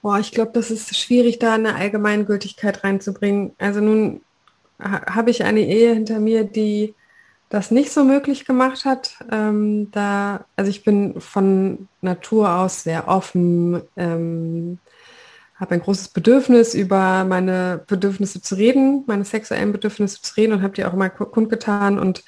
Boah, 0.01 0.19
ich 0.19 0.31
glaube, 0.31 0.51
das 0.53 0.71
ist 0.71 0.97
schwierig, 0.97 1.39
da 1.39 1.55
eine 1.55 1.75
Allgemeingültigkeit 1.75 2.83
reinzubringen. 2.83 3.53
Also 3.57 3.81
nun 3.81 4.21
habe 4.79 5.29
ich 5.29 5.43
eine 5.43 5.59
Ehe 5.59 5.93
hinter 5.93 6.19
mir, 6.21 6.45
die 6.45 6.93
das 7.49 7.71
nicht 7.71 7.91
so 7.91 8.03
möglich 8.03 8.45
gemacht 8.45 8.85
hat. 8.85 9.15
Ähm, 9.31 9.91
da, 9.91 10.45
also 10.55 10.69
ich 10.69 10.83
bin 10.83 11.19
von 11.19 11.87
Natur 12.01 12.53
aus 12.53 12.83
sehr 12.83 13.07
offen, 13.07 13.81
ähm, 13.97 14.77
habe 15.55 15.75
ein 15.75 15.81
großes 15.81 16.09
Bedürfnis, 16.09 16.73
über 16.73 17.25
meine 17.25 17.81
Bedürfnisse 17.85 18.41
zu 18.41 18.55
reden, 18.55 19.03
meine 19.07 19.25
sexuellen 19.25 19.73
Bedürfnisse 19.73 20.21
zu 20.21 20.35
reden 20.35 20.53
und 20.53 20.61
habe 20.61 20.73
die 20.73 20.85
auch 20.85 20.93
mal 20.93 21.09
kundgetan 21.09 21.99
und 21.99 22.23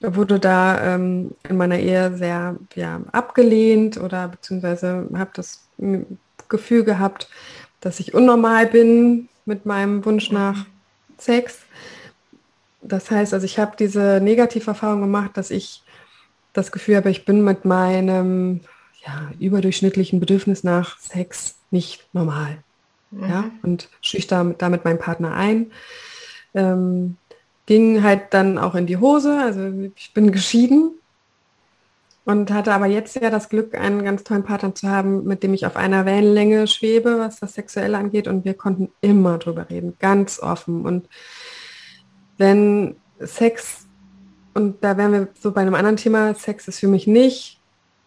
wurde 0.00 0.38
da 0.38 0.94
ähm, 0.94 1.32
in 1.48 1.56
meiner 1.56 1.78
Ehe 1.78 2.16
sehr 2.16 2.56
ja, 2.74 3.00
abgelehnt 3.12 3.98
oder 3.98 4.28
beziehungsweise 4.28 5.08
habe 5.14 5.30
das 5.34 5.66
Gefühl 6.48 6.84
gehabt, 6.84 7.28
dass 7.80 8.00
ich 8.00 8.14
unnormal 8.14 8.66
bin 8.66 9.28
mit 9.44 9.66
meinem 9.66 10.04
Wunsch 10.04 10.30
nach 10.30 10.64
Sex 11.18 11.58
das 12.84 13.10
heißt, 13.10 13.34
also 13.34 13.44
ich 13.44 13.58
habe 13.58 13.76
diese 13.78 14.20
Negativerfahrung 14.22 15.00
gemacht, 15.00 15.32
dass 15.34 15.50
ich 15.50 15.82
das 16.52 16.70
Gefühl 16.70 16.96
habe, 16.96 17.10
ich 17.10 17.24
bin 17.24 17.42
mit 17.42 17.64
meinem 17.64 18.60
ja, 19.04 19.30
überdurchschnittlichen 19.38 20.20
Bedürfnis 20.20 20.64
nach 20.64 20.98
Sex 20.98 21.56
nicht 21.70 22.06
normal. 22.12 22.58
Mhm. 23.10 23.28
Ja, 23.28 23.50
und 23.62 23.88
schüchter 24.00 24.54
damit 24.58 24.84
meinen 24.84 24.98
Partner 24.98 25.34
ein. 25.34 25.72
Ähm, 26.54 27.16
ging 27.66 28.02
halt 28.02 28.34
dann 28.34 28.58
auch 28.58 28.74
in 28.74 28.86
die 28.86 28.98
Hose, 28.98 29.38
also 29.38 29.90
ich 29.96 30.12
bin 30.12 30.32
geschieden 30.32 30.92
und 32.24 32.50
hatte 32.50 32.72
aber 32.72 32.86
jetzt 32.86 33.16
ja 33.16 33.30
das 33.30 33.48
Glück, 33.48 33.74
einen 33.74 34.04
ganz 34.04 34.24
tollen 34.24 34.44
Partner 34.44 34.74
zu 34.74 34.88
haben, 34.88 35.24
mit 35.24 35.42
dem 35.42 35.54
ich 35.54 35.66
auf 35.66 35.76
einer 35.76 36.04
Wellenlänge 36.04 36.66
schwebe, 36.66 37.18
was 37.18 37.40
das 37.40 37.54
Sexuelle 37.54 37.96
angeht 37.96 38.28
und 38.28 38.44
wir 38.44 38.54
konnten 38.54 38.90
immer 39.00 39.38
drüber 39.38 39.68
reden, 39.70 39.96
ganz 39.98 40.40
offen 40.40 40.84
und 40.84 41.08
wenn 42.38 42.96
Sex, 43.20 43.86
und 44.54 44.82
da 44.82 44.96
wären 44.96 45.12
wir 45.12 45.28
so 45.40 45.52
bei 45.52 45.60
einem 45.60 45.74
anderen 45.74 45.96
Thema, 45.96 46.34
Sex 46.34 46.68
ist 46.68 46.80
für 46.80 46.88
mich 46.88 47.06
nicht, 47.06 47.60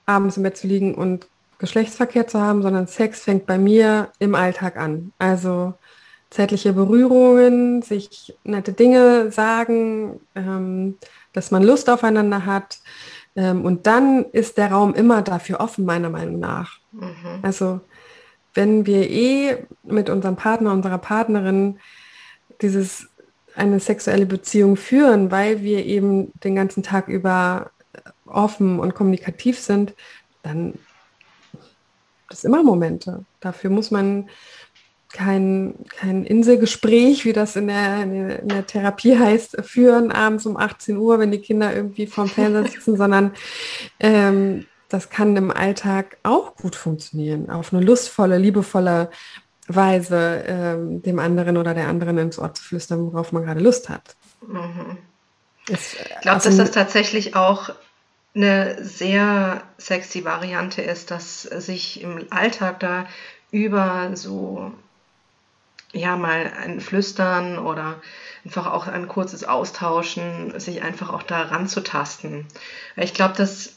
abends 0.06 0.38
im 0.38 0.44
Bett 0.44 0.58
zu 0.58 0.68
liegen 0.68 0.96
und 0.96 1.28
Geschlechtsverkehr 1.60 2.28
zu 2.28 2.40
haben, 2.40 2.62
sondern 2.62 2.88
Sex 2.88 3.22
fängt 3.22 3.46
bei 3.46 3.58
mir 3.58 4.10
im 4.20 4.36
Alltag 4.36 4.78
an. 4.78 5.12
Also 5.18 5.74
zärtliche 6.30 6.74
Berührungen, 6.74 7.82
sich 7.82 8.36
nette 8.44 8.74
Dinge 8.74 9.32
sagen, 9.32 10.20
ähm, 10.36 10.98
dass 11.34 11.52
man 11.52 11.64
Lust 11.64 11.90
aufeinander 11.90 12.46
hat. 12.46 12.80
Ähm, 13.36 13.66
und 13.66 13.88
dann 13.88 14.26
ist 14.26 14.58
der 14.58 14.72
Raum 14.72 14.94
immer 14.94 15.22
dafür 15.22 15.60
offen, 15.60 15.86
meiner 15.86 16.10
Meinung 16.10 16.40
nach. 16.40 16.80
Mhm. 16.92 17.40
Also 17.42 17.82
wenn 18.54 18.86
wir 18.86 19.10
eh 19.10 19.66
mit 19.84 20.10
unserem 20.10 20.36
Partner, 20.36 20.74
unserer 20.74 20.98
Partnerin 20.98 21.80
dieses 22.62 23.08
eine 23.58 23.80
sexuelle 23.80 24.26
Beziehung 24.26 24.78
führen, 24.78 25.32
weil 25.32 25.62
wir 25.62 25.86
eben 25.86 26.32
den 26.44 26.56
ganzen 26.56 26.84
Tag 26.84 27.08
über 27.08 27.72
offen 28.26 28.80
und 28.80 28.94
kommunikativ 28.94 29.60
sind, 29.60 29.94
dann 30.44 30.74
das 32.30 32.44
immer 32.44 32.64
Momente. 32.64 33.26
Dafür 33.40 33.70
muss 33.70 33.92
man 33.92 34.30
kein, 35.14 35.76
kein 35.96 36.26
Inselgespräch, 36.26 37.26
wie 37.26 37.34
das 37.34 37.56
in 37.56 37.68
der, 37.68 38.04
in 38.04 38.48
der 38.50 38.68
Therapie 38.68 39.18
heißt, 39.18 39.58
führen, 39.64 40.12
abends 40.12 40.46
um 40.46 40.58
18 40.58 40.98
Uhr, 40.98 41.20
wenn 41.20 41.32
die 41.32 41.40
Kinder 41.40 41.74
irgendwie 41.74 42.08
vorm 42.08 42.28
Fernseher 42.28 42.66
sitzen, 42.72 42.98
sondern 42.98 43.32
ähm, 44.00 44.66
das 44.90 45.10
kann 45.10 45.36
im 45.36 45.52
Alltag 45.52 46.18
auch 46.24 46.56
gut 46.56 46.76
funktionieren, 46.76 47.50
auf 47.50 47.74
eine 47.74 47.84
lustvolle, 47.84 48.38
liebevolle 48.38 49.10
Weise 49.68 50.44
ähm, 50.48 51.02
dem 51.02 51.20
anderen 51.20 51.58
oder 51.58 51.74
der 51.74 51.88
anderen 51.88 52.18
ins 52.18 52.40
Ohr 52.40 52.54
zu 52.54 52.64
flüstern, 52.64 53.12
worauf 53.12 53.32
man 53.32 53.44
gerade 53.44 53.60
Lust 53.60 53.90
hat. 53.90 54.16
Mhm. 54.48 54.98
ich 55.68 55.98
glaube, 56.22 56.42
dass 56.42 56.58
das 56.58 56.72
tatsächlich 56.72 57.36
auch 57.36 57.72
eine 58.36 58.84
sehr 58.84 59.64
sexy 59.78 60.24
Variante 60.24 60.82
ist, 60.82 61.12
dass 61.12 61.42
sich 61.42 62.02
im 62.02 62.28
Alltag 62.30 62.80
da 62.80 63.08
über 63.52 64.12
so 64.14 64.72
ja 65.92 66.16
mal 66.16 66.52
ein 66.64 66.80
Flüstern 66.80 67.58
oder 67.58 68.02
einfach 68.46 68.68
auch 68.68 68.88
ein 68.88 69.08
kurzes 69.08 69.44
Austauschen, 69.44 70.58
sich 70.60 70.84
einfach 70.84 71.10
auch 71.10 71.24
da 71.24 71.42
ranzutasten. 71.44 72.46
Ich 72.96 73.14
glaube, 73.14 73.36
dass 73.36 73.77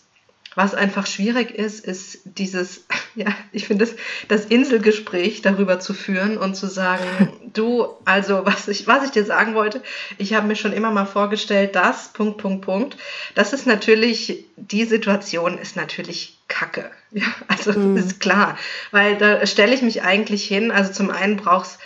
was 0.56 0.74
einfach 0.74 1.06
schwierig 1.06 1.52
ist, 1.52 1.84
ist 1.84 2.20
dieses, 2.24 2.84
ja, 3.14 3.28
ich 3.52 3.66
finde 3.66 3.84
es, 3.84 3.94
das 4.28 4.46
Inselgespräch 4.46 5.42
darüber 5.42 5.80
zu 5.80 5.94
führen 5.94 6.38
und 6.38 6.54
zu 6.54 6.66
sagen, 6.66 7.04
du, 7.52 7.86
also 8.04 8.44
was 8.44 8.68
ich, 8.68 8.86
was 8.86 9.04
ich 9.04 9.10
dir 9.10 9.24
sagen 9.24 9.54
wollte, 9.54 9.82
ich 10.18 10.34
habe 10.34 10.46
mir 10.46 10.56
schon 10.56 10.72
immer 10.72 10.90
mal 10.90 11.06
vorgestellt, 11.06 11.76
das, 11.76 12.12
Punkt, 12.12 12.38
Punkt, 12.38 12.64
Punkt. 12.64 12.96
Das 13.34 13.52
ist 13.52 13.66
natürlich, 13.66 14.44
die 14.56 14.84
Situation 14.84 15.58
ist 15.58 15.76
natürlich 15.76 16.38
Kacke. 16.48 16.90
Ja, 17.12 17.26
also 17.48 17.72
mhm. 17.72 17.96
ist 17.96 18.20
klar. 18.20 18.56
Weil 18.92 19.18
da 19.18 19.44
stelle 19.44 19.74
ich 19.74 19.82
mich 19.82 20.02
eigentlich 20.02 20.46
hin, 20.46 20.70
also 20.70 20.92
zum 20.92 21.10
einen 21.10 21.36
braucht 21.36 21.66
es 21.66 21.78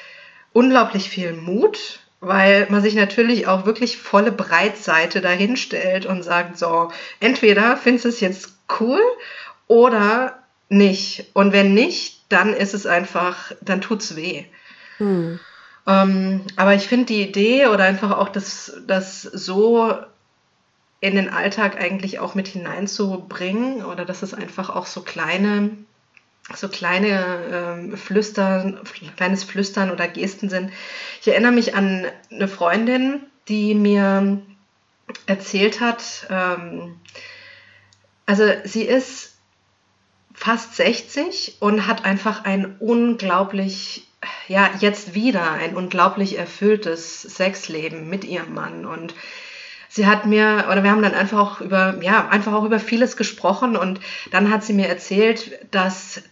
unglaublich 0.52 1.08
viel 1.08 1.32
Mut, 1.32 2.00
weil 2.26 2.66
man 2.70 2.82
sich 2.82 2.94
natürlich 2.94 3.46
auch 3.46 3.66
wirklich 3.66 3.98
volle 3.98 4.32
Breitseite 4.32 5.20
dahinstellt 5.20 6.06
und 6.06 6.22
sagt, 6.22 6.58
so, 6.58 6.90
entweder 7.20 7.76
findest 7.76 8.04
du 8.04 8.08
es 8.08 8.20
jetzt 8.20 8.54
cool 8.80 9.00
oder 9.66 10.38
nicht. 10.68 11.26
Und 11.34 11.52
wenn 11.52 11.74
nicht, 11.74 12.22
dann 12.28 12.54
ist 12.54 12.74
es 12.74 12.86
einfach, 12.86 13.52
dann 13.60 13.80
tut 13.80 14.02
es 14.02 14.16
weh. 14.16 14.44
Hm. 14.98 15.38
Ähm, 15.86 16.40
aber 16.56 16.74
ich 16.74 16.86
finde 16.86 17.06
die 17.06 17.22
Idee 17.22 17.66
oder 17.66 17.84
einfach 17.84 18.12
auch 18.12 18.28
das, 18.28 18.80
das 18.86 19.22
so 19.22 19.94
in 21.00 21.16
den 21.16 21.28
Alltag 21.28 21.78
eigentlich 21.78 22.18
auch 22.18 22.34
mit 22.34 22.48
hineinzubringen 22.48 23.84
oder 23.84 24.06
dass 24.06 24.22
es 24.22 24.32
einfach 24.32 24.70
auch 24.70 24.86
so 24.86 25.02
kleine, 25.02 25.70
so 26.52 26.68
kleine 26.68 27.20
ähm, 27.50 27.96
Flüstern, 27.96 28.78
kleines 29.16 29.44
Flüstern 29.44 29.90
oder 29.90 30.06
Gesten 30.08 30.50
sind. 30.50 30.70
Ich 31.20 31.28
erinnere 31.28 31.52
mich 31.52 31.74
an 31.74 32.06
eine 32.30 32.48
Freundin, 32.48 33.22
die 33.48 33.74
mir 33.74 34.42
erzählt 35.26 35.80
hat, 35.80 36.26
ähm, 36.30 36.96
also 38.26 38.44
sie 38.64 38.82
ist 38.82 39.34
fast 40.32 40.76
60 40.76 41.56
und 41.60 41.86
hat 41.86 42.04
einfach 42.04 42.44
ein 42.44 42.76
unglaublich, 42.78 44.08
ja, 44.48 44.70
jetzt 44.80 45.14
wieder 45.14 45.52
ein 45.52 45.76
unglaublich 45.76 46.38
erfülltes 46.38 47.22
Sexleben 47.22 48.08
mit 48.08 48.24
ihrem 48.24 48.54
Mann. 48.54 48.86
Und 48.86 49.14
sie 49.88 50.06
hat 50.06 50.26
mir, 50.26 50.66
oder 50.70 50.82
wir 50.82 50.90
haben 50.90 51.02
dann 51.02 51.14
einfach 51.14 51.38
auch 51.38 51.60
über, 51.60 52.02
ja, 52.02 52.28
einfach 52.28 52.52
auch 52.52 52.64
über 52.64 52.80
vieles 52.80 53.16
gesprochen 53.16 53.76
und 53.76 54.00
dann 54.30 54.50
hat 54.50 54.64
sie 54.64 54.72
mir 54.72 54.88
erzählt, 54.88 55.58
dass 55.70 56.22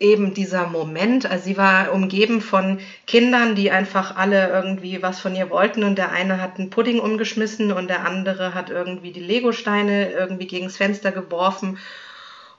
eben 0.00 0.32
dieser 0.32 0.66
Moment, 0.66 1.26
also 1.26 1.44
sie 1.44 1.58
war 1.58 1.92
umgeben 1.92 2.40
von 2.40 2.80
Kindern, 3.06 3.54
die 3.54 3.70
einfach 3.70 4.16
alle 4.16 4.48
irgendwie 4.48 5.02
was 5.02 5.20
von 5.20 5.36
ihr 5.36 5.50
wollten. 5.50 5.84
Und 5.84 5.96
der 5.96 6.10
eine 6.10 6.40
hat 6.40 6.58
einen 6.58 6.70
Pudding 6.70 6.98
umgeschmissen 6.98 7.70
und 7.70 7.88
der 7.88 8.06
andere 8.06 8.54
hat 8.54 8.70
irgendwie 8.70 9.12
die 9.12 9.20
Legosteine 9.20 10.10
irgendwie 10.10 10.46
gegens 10.46 10.78
Fenster 10.78 11.12
geworfen. 11.12 11.78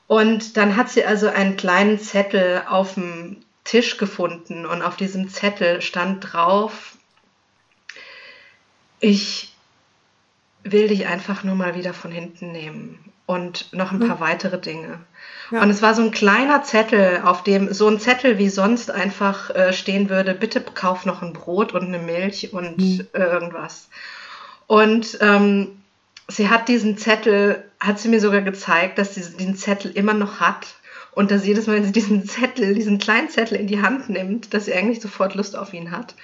Und 0.07 0.55
dann 0.55 0.77
hat 0.77 0.89
sie 0.89 1.03
also 1.03 1.27
einen 1.27 1.57
kleinen 1.57 1.99
Zettel 1.99 2.61
auf 2.69 2.93
dem 2.93 3.37
Tisch 3.63 3.97
gefunden 3.97 4.65
und 4.65 4.81
auf 4.81 4.95
diesem 4.95 5.29
Zettel 5.29 5.81
stand 5.81 6.33
drauf, 6.33 6.95
ich 8.99 9.55
will 10.63 10.87
dich 10.87 11.07
einfach 11.07 11.43
nur 11.43 11.55
mal 11.55 11.75
wieder 11.75 11.93
von 11.93 12.11
hinten 12.11 12.51
nehmen 12.51 13.10
und 13.31 13.71
noch 13.71 13.93
ein 13.93 13.99
paar 13.99 14.17
mhm. 14.17 14.19
weitere 14.19 14.59
Dinge. 14.59 14.99
Ja. 15.51 15.61
Und 15.61 15.69
es 15.69 15.81
war 15.81 15.93
so 15.93 16.01
ein 16.01 16.11
kleiner 16.11 16.63
Zettel, 16.63 17.21
auf 17.23 17.43
dem 17.43 17.73
so 17.73 17.87
ein 17.87 17.99
Zettel 17.99 18.37
wie 18.37 18.49
sonst 18.49 18.91
einfach 18.91 19.49
äh, 19.55 19.71
stehen 19.71 20.09
würde, 20.09 20.33
bitte 20.33 20.59
kauf 20.61 21.05
noch 21.05 21.21
ein 21.21 21.31
Brot 21.31 21.71
und 21.73 21.83
eine 21.83 21.99
Milch 21.99 22.51
und 22.51 22.77
mhm. 22.77 23.07
irgendwas. 23.13 23.87
Und 24.67 25.17
ähm, 25.21 25.81
sie 26.27 26.49
hat 26.49 26.67
diesen 26.67 26.97
Zettel, 26.97 27.63
hat 27.79 27.99
sie 27.99 28.09
mir 28.09 28.19
sogar 28.19 28.41
gezeigt, 28.41 28.97
dass 28.97 29.15
sie 29.15 29.37
diesen 29.37 29.55
Zettel 29.55 29.91
immer 29.91 30.13
noch 30.13 30.41
hat. 30.41 30.67
Und 31.13 31.31
dass 31.31 31.45
jedes 31.45 31.67
Mal, 31.67 31.77
wenn 31.77 31.85
sie 31.85 31.91
diesen 31.91 32.25
Zettel, 32.27 32.73
diesen 32.73 32.97
kleinen 32.97 33.29
Zettel 33.29 33.57
in 33.57 33.67
die 33.67 33.81
Hand 33.81 34.09
nimmt, 34.09 34.53
dass 34.53 34.65
sie 34.65 34.73
eigentlich 34.73 35.01
sofort 35.01 35.35
Lust 35.35 35.57
auf 35.57 35.73
ihn 35.73 35.91
hat. 35.91 36.15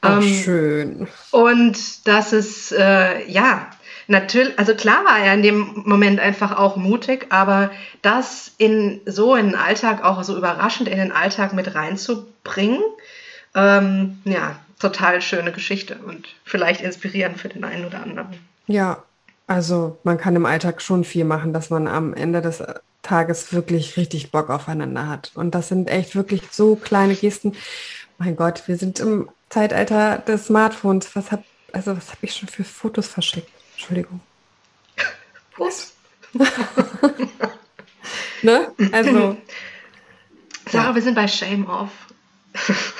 Ach, 0.00 0.20
ähm, 0.20 0.34
schön. 0.44 1.08
Und 1.30 2.06
dass 2.06 2.32
es, 2.32 2.72
äh, 2.72 3.28
ja, 3.28 3.70
natürlich, 4.10 4.58
also 4.58 4.74
klar 4.74 5.04
war 5.04 5.18
er 5.20 5.34
in 5.34 5.42
dem 5.42 5.82
Moment 5.86 6.20
einfach 6.20 6.58
auch 6.58 6.76
mutig, 6.76 7.26
aber 7.30 7.70
das 8.02 8.52
in 8.58 9.00
so 9.06 9.36
in 9.36 9.46
den 9.46 9.54
Alltag, 9.54 10.04
auch 10.04 10.22
so 10.24 10.36
überraschend 10.36 10.88
in 10.88 10.98
den 10.98 11.12
Alltag 11.12 11.52
mit 11.52 11.74
reinzubringen, 11.74 12.82
ähm, 13.54 14.18
ja, 14.24 14.56
total 14.78 15.22
schöne 15.22 15.52
Geschichte 15.52 15.96
und 16.06 16.26
vielleicht 16.44 16.80
inspirierend 16.80 17.38
für 17.38 17.48
den 17.48 17.64
einen 17.64 17.86
oder 17.86 18.02
anderen. 18.02 18.28
Ja, 18.66 19.02
also 19.46 19.98
man 20.02 20.18
kann 20.18 20.36
im 20.36 20.46
Alltag 20.46 20.82
schon 20.82 21.04
viel 21.04 21.24
machen, 21.24 21.52
dass 21.52 21.70
man 21.70 21.86
am 21.86 22.12
Ende 22.12 22.42
des 22.42 22.62
Tages 23.02 23.52
wirklich 23.52 23.96
richtig 23.96 24.30
Bock 24.30 24.50
aufeinander 24.50 25.08
hat. 25.08 25.32
Und 25.34 25.54
das 25.54 25.68
sind 25.68 25.88
echt 25.88 26.14
wirklich 26.14 26.42
so 26.50 26.76
kleine 26.76 27.14
Gesten. 27.14 27.54
Mein 28.18 28.36
Gott, 28.36 28.64
wir 28.66 28.76
sind 28.76 29.00
im 29.00 29.28
Zeitalter 29.48 30.18
des 30.18 30.46
Smartphones. 30.46 31.14
Was 31.16 31.32
hab, 31.32 31.42
also 31.72 31.96
was 31.96 32.08
habe 32.08 32.18
ich 32.22 32.34
schon 32.34 32.48
für 32.48 32.64
Fotos 32.64 33.08
verschickt? 33.08 33.50
Entschuldigung. 33.80 34.20
Was? 35.56 35.94
ne? 38.42 38.70
Also. 38.92 39.38
Sarah, 40.68 40.88
ja. 40.88 40.94
wir 40.94 41.02
sind 41.02 41.14
bei 41.14 41.26
Shame 41.26 41.66
Off. 41.66 41.90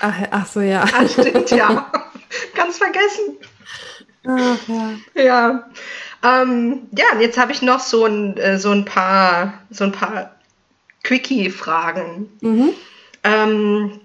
Ach, 0.01 0.15
ach 0.31 0.47
so, 0.47 0.63
ja. 0.63 0.83
Ah, 0.83 1.07
stimmt, 1.07 1.51
ja. 1.51 1.93
Ganz 2.55 2.79
vergessen. 2.79 3.37
Ach, 4.27 4.59
ja. 5.15 5.23
Ja. 5.23 5.71
Ähm, 6.23 6.89
ja, 6.97 7.21
jetzt 7.21 7.37
habe 7.37 7.53
ich 7.53 7.61
noch 7.61 7.81
so 7.81 8.07
ein, 8.07 8.39
äh, 8.39 8.59
so 8.59 8.71
ein 8.71 8.87
paar, 8.87 9.61
so 9.69 9.85
ein 9.85 9.93
paar 9.93 10.35
Quickie-Fragen. 11.05 12.39
Mhm. 12.41 12.71
Ähm, 13.23 14.01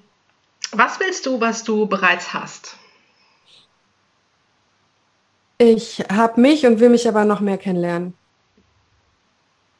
was 0.71 0.99
willst 0.99 1.25
du, 1.25 1.39
was 1.39 1.63
du 1.63 1.85
bereits 1.85 2.33
hast? 2.33 2.75
Ich 5.57 6.03
habe 6.11 6.41
mich 6.41 6.65
und 6.65 6.79
will 6.79 6.89
mich 6.89 7.07
aber 7.07 7.25
noch 7.25 7.39
mehr 7.39 7.57
kennenlernen. 7.57 8.13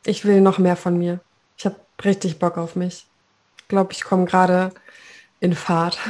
Ich 0.06 0.24
will 0.24 0.40
noch 0.42 0.58
mehr 0.58 0.78
von 0.78 0.98
mir. 0.98 1.20
Ich 1.58 1.66
habe 1.66 1.76
richtig 2.04 2.40
Bock 2.40 2.58
auf 2.58 2.76
mich. 2.76 3.06
Ich 3.58 3.68
glaube, 3.68 3.92
ich 3.92 4.04
komme 4.04 4.26
gerade 4.26 4.72
in 5.40 5.56
Fahrt. 5.56 5.98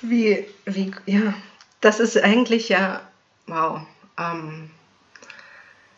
Wie, 0.00 0.46
wie, 0.64 0.92
ja, 1.06 1.34
das 1.80 1.98
ist 1.98 2.16
eigentlich 2.16 2.68
ja, 2.68 3.02
wow. 3.48 3.80
Ähm, 4.16 4.70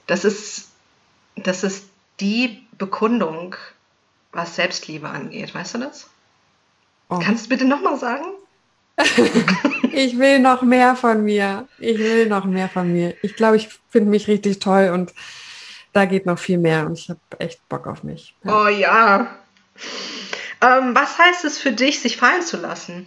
das 0.06 0.24
ist, 0.24 0.70
das 1.36 1.64
ist 1.64 1.84
die 2.18 2.66
Bekundung, 2.78 3.56
was 4.32 4.56
Selbstliebe 4.56 5.06
angeht. 5.06 5.54
Weißt 5.54 5.74
du 5.74 5.78
das? 5.78 6.08
Oh. 7.10 7.18
Kannst 7.18 7.44
du 7.44 7.48
bitte 7.50 7.66
nochmal 7.66 7.98
sagen? 7.98 8.24
ich 9.92 10.18
will 10.18 10.38
noch 10.38 10.62
mehr 10.62 10.96
von 10.96 11.24
mir. 11.24 11.68
Ich 11.78 11.98
will 11.98 12.28
noch 12.28 12.44
mehr 12.44 12.68
von 12.68 12.92
mir. 12.92 13.14
Ich 13.22 13.36
glaube, 13.36 13.56
ich 13.56 13.68
finde 13.88 14.10
mich 14.10 14.28
richtig 14.28 14.58
toll 14.58 14.90
und 14.92 15.12
da 15.92 16.04
geht 16.04 16.26
noch 16.26 16.38
viel 16.38 16.58
mehr 16.58 16.86
und 16.86 16.98
ich 16.98 17.10
habe 17.10 17.20
echt 17.38 17.68
Bock 17.68 17.86
auf 17.86 18.02
mich. 18.02 18.34
Ja. 18.44 18.62
Oh 18.62 18.68
ja. 18.68 19.36
Ähm, 20.62 20.94
was 20.94 21.18
heißt 21.18 21.44
es 21.44 21.58
für 21.58 21.72
dich, 21.72 22.00
sich 22.00 22.16
fallen 22.16 22.42
zu 22.42 22.56
lassen? 22.56 23.06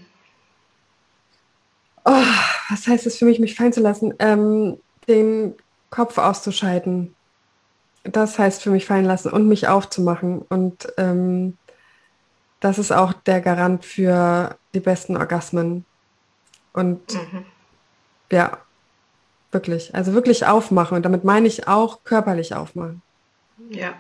Oh, 2.06 2.24
was 2.70 2.88
heißt 2.88 3.06
es 3.06 3.18
für 3.18 3.26
mich, 3.26 3.40
mich 3.40 3.56
fallen 3.56 3.74
zu 3.74 3.82
lassen? 3.82 4.14
Ähm, 4.20 4.78
den 5.08 5.56
Kopf 5.90 6.18
auszuschalten. 6.18 7.16
Das 8.04 8.38
heißt 8.38 8.62
für 8.62 8.72
mich 8.72 8.86
fallen 8.86 9.06
lassen 9.06 9.32
und 9.32 9.48
mich 9.48 9.68
aufzumachen. 9.68 10.42
Und 10.42 10.88
ähm, 10.98 11.58
das 12.60 12.80
ist 12.80 12.92
auch 12.92 13.14
der 13.14 13.40
Garant 13.40 13.86
für 13.86 14.58
die 14.74 14.82
besten 14.82 15.16
Orgasmen. 15.16 15.86
Und 16.74 17.14
mhm. 17.14 17.46
ja, 18.32 18.58
wirklich. 19.52 19.94
Also 19.96 20.14
wirklich 20.14 20.46
aufmachen. 20.46 20.98
Und 20.98 21.04
damit 21.04 21.24
meine 21.24 21.48
ich 21.48 21.68
auch 21.68 22.04
körperlich 22.04 22.54
aufmachen. 22.56 23.02
Ja. 23.70 23.94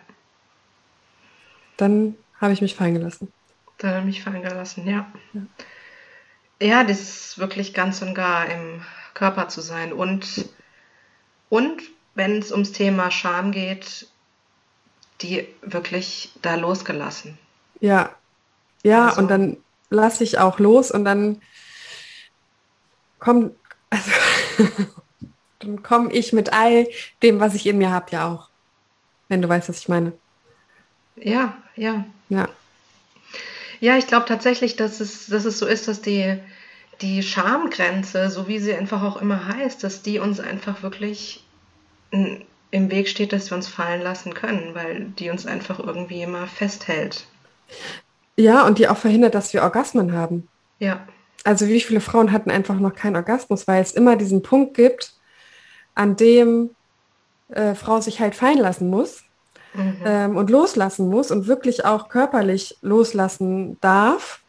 Dann 1.77 2.15
habe 2.41 2.53
ich 2.53 2.61
mich 2.61 2.75
fallen 2.75 2.95
gelassen. 2.95 3.31
Dann 3.77 3.91
habe 3.91 3.99
ich 4.01 4.05
mich 4.15 4.23
fallen 4.23 4.41
gelassen, 4.41 4.87
ja. 4.87 5.11
ja. 5.33 5.41
Ja, 6.61 6.83
das 6.83 7.01
ist 7.01 7.39
wirklich 7.39 7.73
ganz 7.73 8.01
und 8.01 8.13
gar 8.13 8.45
im 8.45 8.81
Körper 9.13 9.49
zu 9.49 9.61
sein. 9.61 9.91
Und, 9.91 10.49
und 11.49 11.81
wenn 12.15 12.37
es 12.37 12.51
ums 12.51 12.71
Thema 12.71 13.11
Scham 13.11 13.51
geht, 13.51 14.07
die 15.21 15.47
wirklich 15.61 16.31
da 16.41 16.55
losgelassen. 16.55 17.37
Ja, 17.79 18.15
ja, 18.83 19.07
also, 19.07 19.21
und 19.21 19.29
dann 19.29 19.57
lasse 19.89 20.23
ich 20.23 20.39
auch 20.39 20.59
los 20.59 20.91
und 20.91 21.05
dann 21.05 21.41
komm, 23.23 23.51
also, 23.89 24.11
dann 25.59 25.81
komme 25.81 26.11
ich 26.11 26.33
mit 26.33 26.51
all 26.51 26.87
dem, 27.21 27.39
was 27.39 27.55
ich 27.55 27.65
in 27.65 27.77
mir 27.77 27.91
habe, 27.91 28.11
ja 28.11 28.27
auch. 28.27 28.49
Wenn 29.29 29.41
du 29.41 29.49
weißt, 29.49 29.69
was 29.69 29.79
ich 29.79 29.89
meine. 29.89 30.13
Ja, 31.15 31.57
ja. 31.75 32.05
Ja. 32.29 32.49
Ja, 33.79 33.97
ich 33.97 34.07
glaube 34.07 34.25
tatsächlich, 34.27 34.75
dass 34.75 34.99
es, 34.99 35.27
dass 35.27 35.45
es 35.45 35.59
so 35.59 35.65
ist, 35.65 35.87
dass 35.87 36.01
die, 36.01 36.37
die 37.01 37.23
Schamgrenze, 37.23 38.29
so 38.29 38.47
wie 38.47 38.59
sie 38.59 38.73
einfach 38.73 39.03
auch 39.03 39.17
immer 39.17 39.47
heißt, 39.47 39.83
dass 39.83 40.01
die 40.01 40.19
uns 40.19 40.39
einfach 40.39 40.83
wirklich 40.83 41.43
im 42.11 42.91
Weg 42.91 43.07
steht, 43.07 43.33
dass 43.33 43.49
wir 43.49 43.55
uns 43.55 43.67
fallen 43.67 44.01
lassen 44.01 44.33
können, 44.33 44.75
weil 44.75 45.05
die 45.17 45.29
uns 45.29 45.45
einfach 45.45 45.79
irgendwie 45.79 46.21
immer 46.21 46.47
festhält. 46.47 47.25
Ja, 48.35 48.65
und 48.65 48.77
die 48.77 48.87
auch 48.87 48.97
verhindert, 48.97 49.35
dass 49.35 49.53
wir 49.53 49.63
Orgasmen 49.63 50.13
haben. 50.13 50.47
Ja. 50.79 51.07
Also 51.43 51.67
wie 51.67 51.81
viele 51.81 51.99
Frauen 52.01 52.31
hatten 52.31 52.51
einfach 52.51 52.79
noch 52.79 52.93
keinen 52.93 53.15
Orgasmus, 53.15 53.67
weil 53.67 53.81
es 53.81 53.91
immer 53.91 54.15
diesen 54.15 54.41
Punkt 54.41 54.75
gibt, 54.75 55.13
an 55.95 56.15
dem 56.15 56.71
äh, 57.49 57.75
Frau 57.75 57.99
sich 58.01 58.19
halt 58.19 58.35
fallen 58.35 58.59
lassen 58.59 58.89
muss 58.89 59.23
mhm. 59.73 59.97
ähm, 60.05 60.37
und 60.37 60.49
loslassen 60.49 61.09
muss 61.09 61.31
und 61.31 61.47
wirklich 61.47 61.85
auch 61.85 62.09
körperlich 62.09 62.77
loslassen 62.81 63.77
darf. 63.81 64.41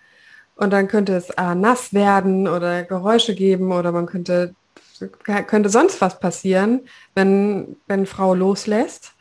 Und 0.57 0.73
dann 0.73 0.87
könnte 0.87 1.17
es 1.17 1.31
äh, 1.31 1.55
nass 1.55 1.93
werden 1.93 2.47
oder 2.47 2.85
Geräusche 2.85 3.35
geben 3.35 3.73
oder 3.73 3.91
man 3.91 4.07
könnte, 4.07 4.55
könnte 5.25 5.69
sonst 5.69 6.01
was 6.01 6.21
passieren, 6.21 6.83
wenn, 7.15 7.77
wenn 7.89 8.07
Frau 8.07 8.35
loslässt. 8.35 9.15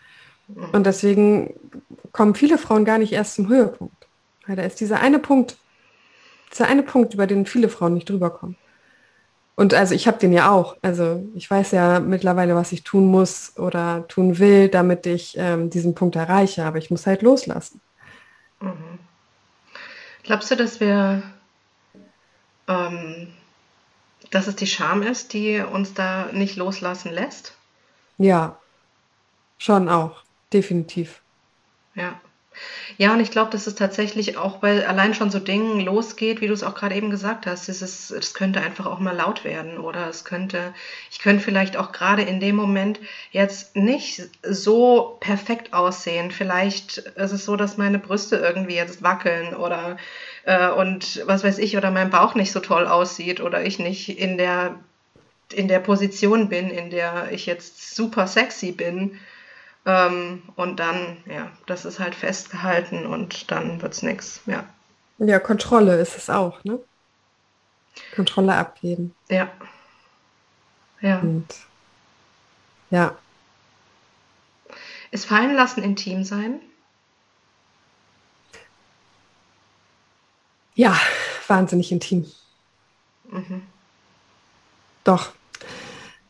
Mhm. 0.48 0.70
Und 0.72 0.86
deswegen 0.86 1.56
kommen 2.12 2.36
viele 2.36 2.60
Frauen 2.60 2.86
gar 2.86 3.00
nicht 3.00 3.14
erst 3.14 3.36
zum 3.36 3.50
Höhepunkt. 3.50 4.08
Weil 4.46 4.58
da 4.58 4.64
ist 4.64 4.80
dieser 4.80 5.00
eine 5.00 5.20
Punkt, 5.20 5.58
dieser 6.54 6.68
eine 6.68 6.84
Punkt, 6.84 7.14
über 7.14 7.28
den 7.28 7.46
viele 7.46 7.70
Frauen 7.70 7.94
nicht 7.94 8.10
drüber 8.10 8.30
kommen. 8.30 8.56
Und 9.56 9.74
also 9.74 9.94
ich 9.94 10.08
habe 10.08 10.18
den 10.18 10.34
ja 10.34 10.52
auch. 10.52 10.78
Also 10.82 11.28
ich 11.36 11.50
weiß 11.50 11.72
ja 11.72 12.00
mittlerweile, 12.00 12.56
was 12.56 12.72
ich 12.72 12.84
tun 12.84 13.08
muss 13.08 13.58
oder 13.58 14.08
tun 14.08 14.40
will, 14.40 14.68
damit 14.68 15.06
ich 15.06 15.36
ähm, 15.38 15.70
diesen 15.70 15.94
Punkt 15.94 16.16
erreiche. 16.16 16.66
Aber 16.66 16.80
ich 16.80 16.90
muss 16.90 17.06
halt 17.06 17.22
loslassen. 17.22 17.80
Mhm. 18.60 19.00
Glaubst 20.24 20.50
du, 20.50 20.56
dass 20.56 20.80
wir, 20.80 21.22
ähm, 22.68 23.28
dass 24.32 24.48
es 24.48 24.56
die 24.56 24.68
Scham 24.68 25.04
ist, 25.04 25.34
die 25.34 25.60
uns 25.60 25.94
da 25.94 26.32
nicht 26.32 26.56
loslassen 26.56 27.12
lässt? 27.12 27.54
Ja, 28.18 28.58
schon 29.58 29.90
auch, 29.90 30.24
definitiv. 30.52 31.22
Ja. 31.94 32.20
Ja, 32.98 33.14
und 33.14 33.20
ich 33.20 33.32
glaube, 33.32 33.52
dass 33.52 33.68
es 33.68 33.76
tatsächlich 33.76 34.38
auch 34.38 34.58
bei 34.58 34.88
allein 34.88 35.14
schon 35.14 35.32
so 35.32 35.40
Dingen 35.40 35.80
losgeht, 35.80 36.42
wie 36.42 36.48
du 36.48 36.54
es 36.54 36.64
auch 36.64 36.76
gerade 36.76 36.96
eben 36.96 37.10
gesagt 37.10 37.46
hast. 37.46 37.70
Es, 37.70 37.82
ist, 37.82 38.12
es 38.12 38.34
könnte 38.34 38.62
einfach 38.62 38.86
auch 38.86 39.00
mal 39.00 39.16
laut 39.16 39.44
werden 39.44 39.78
oder 39.80 40.08
es 40.10 40.26
könnte, 40.26 40.74
ich 41.12 41.20
könnte 41.20 41.44
vielleicht 41.44 41.78
auch 41.78 41.92
gerade 41.92 42.22
in 42.22 42.40
dem 42.40 42.56
Moment 42.56 43.00
jetzt 43.32 43.76
nicht 43.76 44.30
so 44.44 45.18
perfekt 45.20 45.74
aussehen. 45.74 46.32
Vielleicht 46.32 46.98
ist 47.00 47.32
es 47.32 47.46
so, 47.46 47.56
dass 47.56 47.78
meine 47.78 48.00
Brüste 48.00 48.38
irgendwie 48.38 48.76
jetzt 48.76 49.02
wackeln 49.02 49.56
oder 49.56 49.98
äh, 50.46 50.70
und 50.70 51.24
was 51.26 51.44
weiß 51.44 51.58
ich, 51.58 51.78
oder 51.78 51.92
mein 51.92 52.10
Bauch 52.10 52.36
nicht 52.36 52.52
so 52.52 52.60
toll 52.60 52.88
aussieht 52.88 53.42
oder 53.42 53.66
ich 53.66 53.80
nicht 53.80 54.20
in 54.20 54.38
der, 54.38 54.80
in 55.54 55.68
der 55.68 55.80
Position 55.80 56.50
bin, 56.50 56.70
in 56.70 56.90
der 56.90 57.32
ich 57.32 57.46
jetzt 57.46 57.96
super 57.96 58.28
sexy 58.28 58.72
bin 58.72 59.20
ähm, 59.86 60.44
und 60.56 60.80
dann, 60.80 61.18
ja, 61.26 61.52
das 61.66 61.86
ist 61.86 62.00
halt 62.00 62.16
festgehalten 62.16 63.06
und 63.06 63.52
dann 63.52 63.82
wird 63.82 63.94
es 63.94 64.02
nichts, 64.02 64.42
ja. 64.46 64.66
Ja, 65.18 65.40
Kontrolle 65.40 66.00
ist 66.00 66.18
es 66.18 66.30
auch, 66.30 66.64
ne? 66.64 66.80
Kontrolle 68.16 68.56
abgeben. 68.56 69.16
Ja. 69.30 69.52
Ja. 71.02 71.20
Und, 71.20 71.48
ja. 72.90 73.18
Ist 75.12 75.26
fallen 75.26 75.54
lassen 75.54 75.84
intim 75.84 76.24
sein? 76.24 76.60
Ja, 80.76 81.00
wahnsinnig 81.48 81.92
intim. 81.92 82.26
Mhm. 83.30 83.68
Doch, 85.04 85.34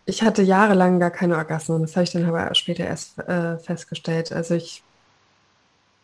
ich 0.06 0.22
hatte 0.22 0.42
jahrelang 0.42 1.00
gar 1.00 1.12
keine 1.12 1.38
Orgasmen. 1.38 1.82
Das 1.82 1.96
habe 1.96 2.04
ich 2.04 2.12
dann 2.12 2.26
aber 2.26 2.54
später 2.56 2.86
erst 2.86 3.18
äh, 3.20 3.58
festgestellt. 3.60 4.32
Also 4.32 4.56
ich, 4.56 4.84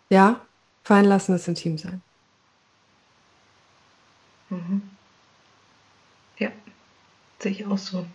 ja, 0.09 0.41
fallen 0.83 1.05
lassen 1.05 1.35
ist 1.35 1.47
intim 1.47 1.77
sein. 1.77 2.01
Mhm. 4.49 4.81
Ja, 6.37 6.49
sehe 7.39 7.51
ich 7.51 7.65
auch 7.65 7.77
so. 7.77 8.05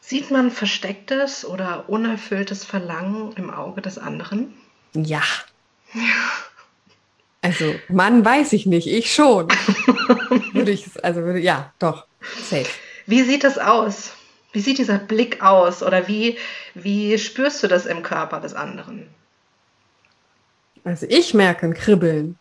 Sieht 0.00 0.30
man 0.30 0.50
verstecktes 0.50 1.44
oder 1.44 1.88
unerfülltes 1.88 2.64
Verlangen 2.64 3.32
im 3.32 3.50
Auge 3.50 3.82
des 3.82 3.98
anderen? 3.98 4.54
Ja. 4.94 5.22
Ja. 5.94 6.02
Also, 7.40 7.74
Mann 7.88 8.24
weiß 8.24 8.52
ich 8.52 8.66
nicht, 8.66 8.86
ich 8.86 9.12
schon. 9.12 9.48
würde 10.52 10.70
ich, 10.70 11.04
also 11.04 11.22
würde, 11.22 11.40
ja, 11.40 11.72
doch, 11.78 12.06
safe. 12.48 12.68
Wie 13.06 13.22
sieht 13.22 13.44
das 13.44 13.58
aus? 13.58 14.12
Wie 14.52 14.60
sieht 14.60 14.78
dieser 14.78 14.98
Blick 14.98 15.42
aus? 15.42 15.82
Oder 15.82 16.08
wie, 16.08 16.38
wie 16.74 17.18
spürst 17.18 17.62
du 17.62 17.68
das 17.68 17.86
im 17.86 18.02
Körper 18.02 18.40
des 18.40 18.54
anderen? 18.54 19.08
Also 20.84 21.06
ich 21.08 21.32
merke 21.34 21.66
ein 21.66 21.74
Kribbeln. 21.74 22.38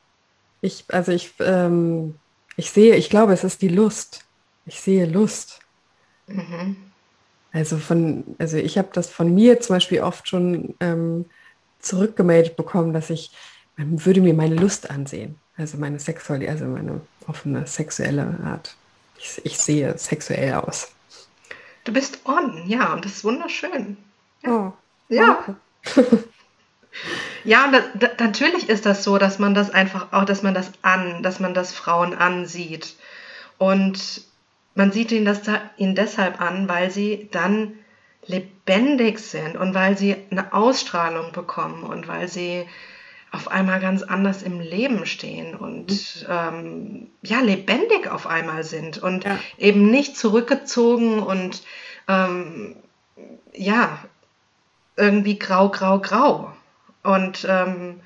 Ich, 0.61 0.85
also 0.89 1.11
ich, 1.11 1.33
ähm, 1.39 2.15
ich 2.57 2.71
sehe, 2.71 2.95
ich 2.95 3.09
glaube, 3.09 3.33
es 3.33 3.43
ist 3.43 3.61
die 3.61 3.69
Lust. 3.69 4.25
Ich 4.65 4.79
sehe 4.81 5.05
Lust. 5.05 5.59
Mhm. 6.27 6.75
Also 7.53 7.77
von, 7.77 8.23
also 8.37 8.57
ich 8.57 8.77
habe 8.77 8.89
das 8.93 9.09
von 9.09 9.33
mir 9.33 9.59
zum 9.59 9.75
Beispiel 9.75 10.01
oft 10.01 10.27
schon 10.27 10.75
ähm, 10.79 11.25
zurückgemeldet 11.79 12.55
bekommen, 12.55 12.93
dass 12.93 13.09
ich, 13.09 13.31
man 13.77 14.05
würde 14.05 14.21
mir 14.21 14.33
meine 14.33 14.55
Lust 14.55 14.89
ansehen. 14.89 15.35
Also 15.57 15.77
meine 15.77 15.99
sexuelle, 15.99 16.49
also 16.49 16.65
meine 16.65 17.01
offene 17.27 17.67
sexuelle 17.67 18.39
Art 18.43 18.75
ich, 19.21 19.45
ich 19.45 19.57
sehe 19.57 19.97
sexuell 19.97 20.53
aus. 20.53 20.91
Du 21.83 21.93
bist 21.93 22.19
on, 22.25 22.67
ja, 22.67 22.93
und 22.93 23.05
das 23.05 23.13
ist 23.13 23.23
wunderschön. 23.23 23.97
Ja. 24.43 24.51
Oh, 24.51 24.73
ja. 25.09 25.55
ja, 27.43 27.65
und 27.65 27.71
das, 27.73 27.83
das, 27.95 28.11
natürlich 28.19 28.69
ist 28.69 28.85
das 28.85 29.03
so, 29.03 29.17
dass 29.17 29.39
man 29.39 29.53
das 29.53 29.71
einfach 29.71 30.11
auch, 30.13 30.25
dass 30.25 30.43
man 30.43 30.53
das 30.53 30.71
an, 30.81 31.23
dass 31.23 31.39
man 31.39 31.53
das 31.53 31.73
Frauen 31.73 32.13
ansieht. 32.13 32.95
Und 33.57 34.23
man 34.75 34.91
sieht 34.91 35.11
ihnen 35.11 35.25
das 35.25 35.41
ihnen 35.77 35.95
deshalb 35.95 36.39
an, 36.39 36.67
weil 36.69 36.91
sie 36.91 37.29
dann 37.31 37.79
lebendig 38.25 39.19
sind 39.19 39.57
und 39.57 39.73
weil 39.73 39.97
sie 39.97 40.15
eine 40.29 40.53
Ausstrahlung 40.53 41.31
bekommen 41.31 41.83
und 41.83 42.07
weil 42.07 42.27
sie 42.27 42.67
auf 43.31 43.49
einmal 43.49 43.79
ganz 43.79 44.03
anders 44.03 44.43
im 44.43 44.59
Leben 44.59 45.05
stehen 45.05 45.55
und 45.55 45.87
mhm. 45.89 46.27
ähm, 46.29 47.07
ja, 47.21 47.39
lebendig 47.39 48.11
auf 48.11 48.27
einmal 48.27 48.63
sind 48.63 48.97
und 48.97 49.23
ja. 49.23 49.39
eben 49.57 49.89
nicht 49.89 50.17
zurückgezogen 50.17 51.19
und 51.19 51.63
ähm, 52.09 52.75
ja, 53.53 53.99
irgendwie 54.97 55.39
grau, 55.39 55.69
grau, 55.69 55.99
grau. 55.99 56.53
Und, 57.03 57.47
ähm, 57.49 58.01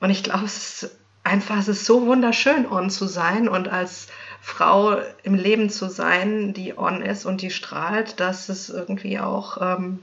und 0.00 0.10
ich 0.10 0.22
glaube, 0.22 0.44
es 0.44 0.82
ist 0.82 0.98
einfach, 1.24 1.58
es 1.58 1.68
ist 1.68 1.84
so 1.84 2.06
wunderschön, 2.06 2.66
on 2.66 2.90
zu 2.90 3.06
sein 3.06 3.48
und 3.48 3.68
als 3.68 4.06
Frau 4.40 4.98
im 5.22 5.34
Leben 5.34 5.70
zu 5.70 5.88
sein, 5.88 6.52
die 6.52 6.78
on 6.78 7.02
ist 7.02 7.24
und 7.24 7.42
die 7.42 7.50
strahlt, 7.50 8.20
dass 8.20 8.48
es 8.48 8.68
irgendwie 8.68 9.18
auch 9.18 9.58
ähm, 9.60 10.00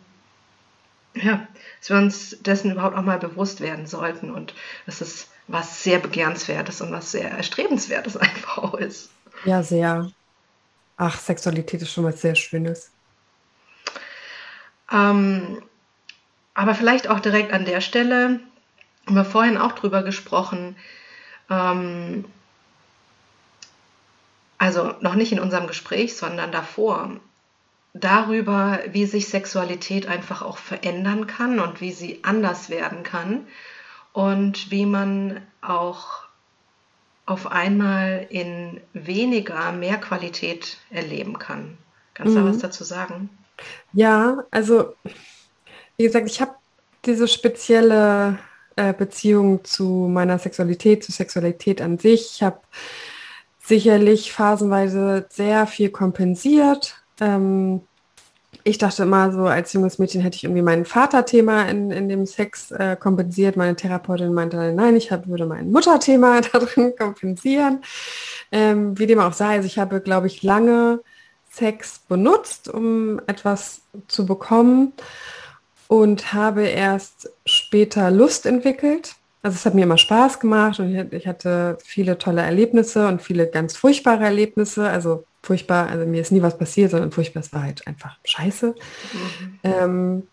ja, 1.14 1.48
dass 1.80 1.90
wir 1.90 1.98
uns 1.98 2.38
dessen 2.42 2.72
überhaupt 2.72 2.96
auch 2.96 3.02
mal 3.02 3.20
bewusst 3.20 3.62
werden 3.62 3.86
sollten 3.86 4.32
und 4.32 4.54
dass 4.86 5.02
es 5.02 5.28
was 5.48 5.84
sehr 5.84 6.00
begehrenswertes 6.00 6.82
und 6.82 6.92
was 6.92 7.12
sehr 7.12 7.32
erstrebenswertes 7.32 8.18
einfach 8.18 8.58
auch 8.58 8.74
ist. 8.76 9.10
Ja, 9.46 9.64
sehr. 9.64 10.12
Ach, 10.98 11.20
Sexualität 11.20 11.82
ist 11.82 11.92
schon 11.92 12.04
was 12.04 12.22
sehr 12.22 12.36
Schönes. 12.36 12.92
Ähm, 14.92 15.62
aber 16.54 16.76
vielleicht 16.76 17.08
auch 17.08 17.20
direkt 17.20 17.54
an 17.54 17.66
der 17.66 17.82
Stelle, 17.82 18.40
haben 19.06 19.16
wir 19.16 19.26
vorhin 19.26 19.58
auch 19.58 19.72
drüber 19.72 20.04
gesprochen, 20.04 20.76
ähm, 21.50 22.26
also 24.58 24.94
noch 25.02 25.16
nicht 25.16 25.32
in 25.32 25.40
unserem 25.40 25.66
Gespräch, 25.66 26.16
sondern 26.16 26.52
davor, 26.52 27.20
darüber, 27.94 28.80
wie 28.92 29.06
sich 29.06 29.28
Sexualität 29.28 30.08
einfach 30.08 30.42
auch 30.42 30.58
verändern 30.58 31.28
kann 31.28 31.60
und 31.60 31.82
wie 31.82 31.92
sie 31.92 32.20
anders 32.24 32.70
werden 32.70 33.04
kann 33.04 33.48
und 34.14 34.72
wie 34.72 34.86
man 34.86 35.42
auch 35.62 36.22
auf 37.26 37.52
einmal 37.52 38.26
in 38.30 38.82
weniger 38.94 39.72
mehr 39.72 39.98
Qualität 39.98 40.78
erleben 40.90 41.38
kann. 41.40 41.78
Kannst 42.14 42.36
du 42.36 42.40
mhm. 42.40 42.46
da 42.46 42.50
was 42.50 42.58
dazu 42.60 42.84
sagen? 42.84 43.30
Ja, 43.94 44.44
also 44.52 44.96
wie 45.98 46.04
gesagt, 46.04 46.30
ich 46.30 46.42
habe 46.42 46.56
diese 47.06 47.28
spezielle 47.28 48.40
äh, 48.76 48.94
Beziehung 48.94 49.64
zu 49.64 50.08
meiner 50.10 50.40
Sexualität, 50.40 51.04
zu 51.04 51.12
Sexualität 51.12 51.82
an 51.82 51.98
sich. 51.98 52.36
Ich 52.36 52.44
habe 52.44 52.60
sicherlich 53.60 54.34
phasenweise 54.34 55.28
sehr 55.30 55.68
viel 55.68 55.90
kompensiert, 55.90 57.01
ähm, 57.20 57.82
ich 58.64 58.78
dachte 58.78 59.04
immer 59.04 59.32
so, 59.32 59.46
als 59.46 59.74
junges 59.74 59.98
Mädchen 59.98 60.22
hätte 60.22 60.36
ich 60.36 60.44
irgendwie 60.44 60.62
mein 60.62 60.86
Vaterthema 60.86 61.64
in, 61.64 61.90
in 61.92 62.10
dem 62.10 62.26
Sex 62.26 62.72
äh, 62.72 62.96
kompensiert. 62.96 63.58
Meine 63.58 63.76
Therapeutin 63.76 64.34
meinte, 64.34 64.74
nein, 64.74 64.96
ich 64.96 65.12
hab, 65.12 65.28
würde 65.28 65.46
mein 65.46 65.72
Mutterthema 65.72 66.42
darin 66.54 66.94
kompensieren. 66.96 67.82
Ähm, 68.52 68.98
wie 69.00 69.08
dem 69.08 69.20
auch 69.20 69.34
sei, 69.34 69.56
also 69.56 69.66
ich 69.66 69.80
habe, 69.80 70.02
glaube 70.02 70.28
ich, 70.28 70.44
lange 70.44 71.02
Sex 71.50 72.00
benutzt, 72.08 72.70
um 72.70 73.20
etwas 73.28 73.82
zu 74.08 74.26
bekommen 74.26 74.94
und 75.88 76.34
habe 76.34 76.64
erst 76.64 77.30
später 77.46 78.12
Lust 78.12 78.46
entwickelt. 78.46 79.16
Also 79.44 79.56
es 79.56 79.66
hat 79.66 79.74
mir 79.74 79.84
immer 79.84 79.98
Spaß 79.98 80.40
gemacht 80.40 80.80
und 80.80 81.14
ich 81.14 81.28
hatte 81.28 81.78
viele 81.84 82.18
tolle 82.18 82.42
Erlebnisse 82.42 83.08
und 83.08 83.22
viele 83.22 83.48
ganz 83.48 83.76
furchtbare 83.76 84.24
Erlebnisse. 84.24 84.88
Also 84.88 85.26
furchtbar, 85.44 85.90
also 85.90 86.06
mir 86.06 86.22
ist 86.22 86.32
nie 86.32 86.42
was 86.42 86.58
passiert, 86.58 86.92
sondern 86.92 87.12
furchtbar, 87.12 87.42
es 87.42 87.54
war 87.54 87.64
halt 87.64 87.88
einfach 87.88 88.18
scheiße. 88.24 88.68
Mhm. 89.14 89.60
Ähm, 89.64 90.28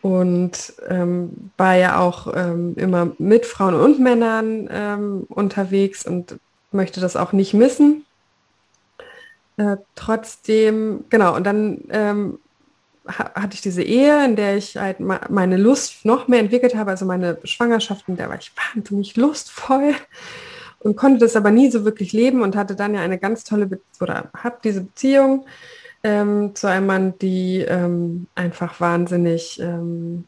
und 0.00 0.72
ähm, 0.88 1.50
war 1.56 1.76
ja 1.76 2.00
auch 2.00 2.32
ähm, 2.34 2.74
immer 2.76 3.12
mit 3.18 3.46
Frauen 3.46 3.74
und 3.74 4.00
Männern 4.00 4.68
ähm, 4.70 5.26
unterwegs 5.28 6.04
und 6.04 6.40
möchte 6.72 7.00
das 7.00 7.14
auch 7.14 7.32
nicht 7.32 7.54
missen. 7.54 8.04
Äh, 9.58 9.76
trotzdem, 9.94 11.04
genau, 11.08 11.36
und 11.36 11.44
dann 11.44 11.82
ähm, 11.90 12.38
ha 13.06 13.30
hatte 13.34 13.54
ich 13.54 13.60
diese 13.60 13.82
Ehe, 13.82 14.24
in 14.24 14.34
der 14.34 14.56
ich 14.56 14.76
halt 14.76 14.98
meine 14.98 15.56
Lust 15.56 16.04
noch 16.04 16.26
mehr 16.26 16.40
entwickelt 16.40 16.74
habe, 16.74 16.90
also 16.90 17.04
meine 17.04 17.38
Schwangerschaft, 17.44 18.08
in 18.08 18.16
der 18.16 18.28
war 18.28 18.38
ich 18.38 18.52
wahnsinnig 18.74 19.16
lustvoll 19.16 19.94
und 20.82 20.96
konnte 20.96 21.20
das 21.20 21.36
aber 21.36 21.50
nie 21.50 21.70
so 21.70 21.84
wirklich 21.84 22.12
leben 22.12 22.42
und 22.42 22.56
hatte 22.56 22.74
dann 22.74 22.94
ja 22.94 23.00
eine 23.00 23.18
ganz 23.18 23.44
tolle 23.44 23.66
Be 23.66 23.80
oder 24.00 24.30
habe 24.36 24.58
diese 24.62 24.82
Beziehung 24.82 25.46
ähm, 26.02 26.54
zu 26.54 26.66
einem 26.66 26.86
Mann, 26.86 27.14
die 27.20 27.58
ähm, 27.60 28.26
einfach 28.34 28.80
wahnsinnig 28.80 29.60
ähm, 29.60 30.24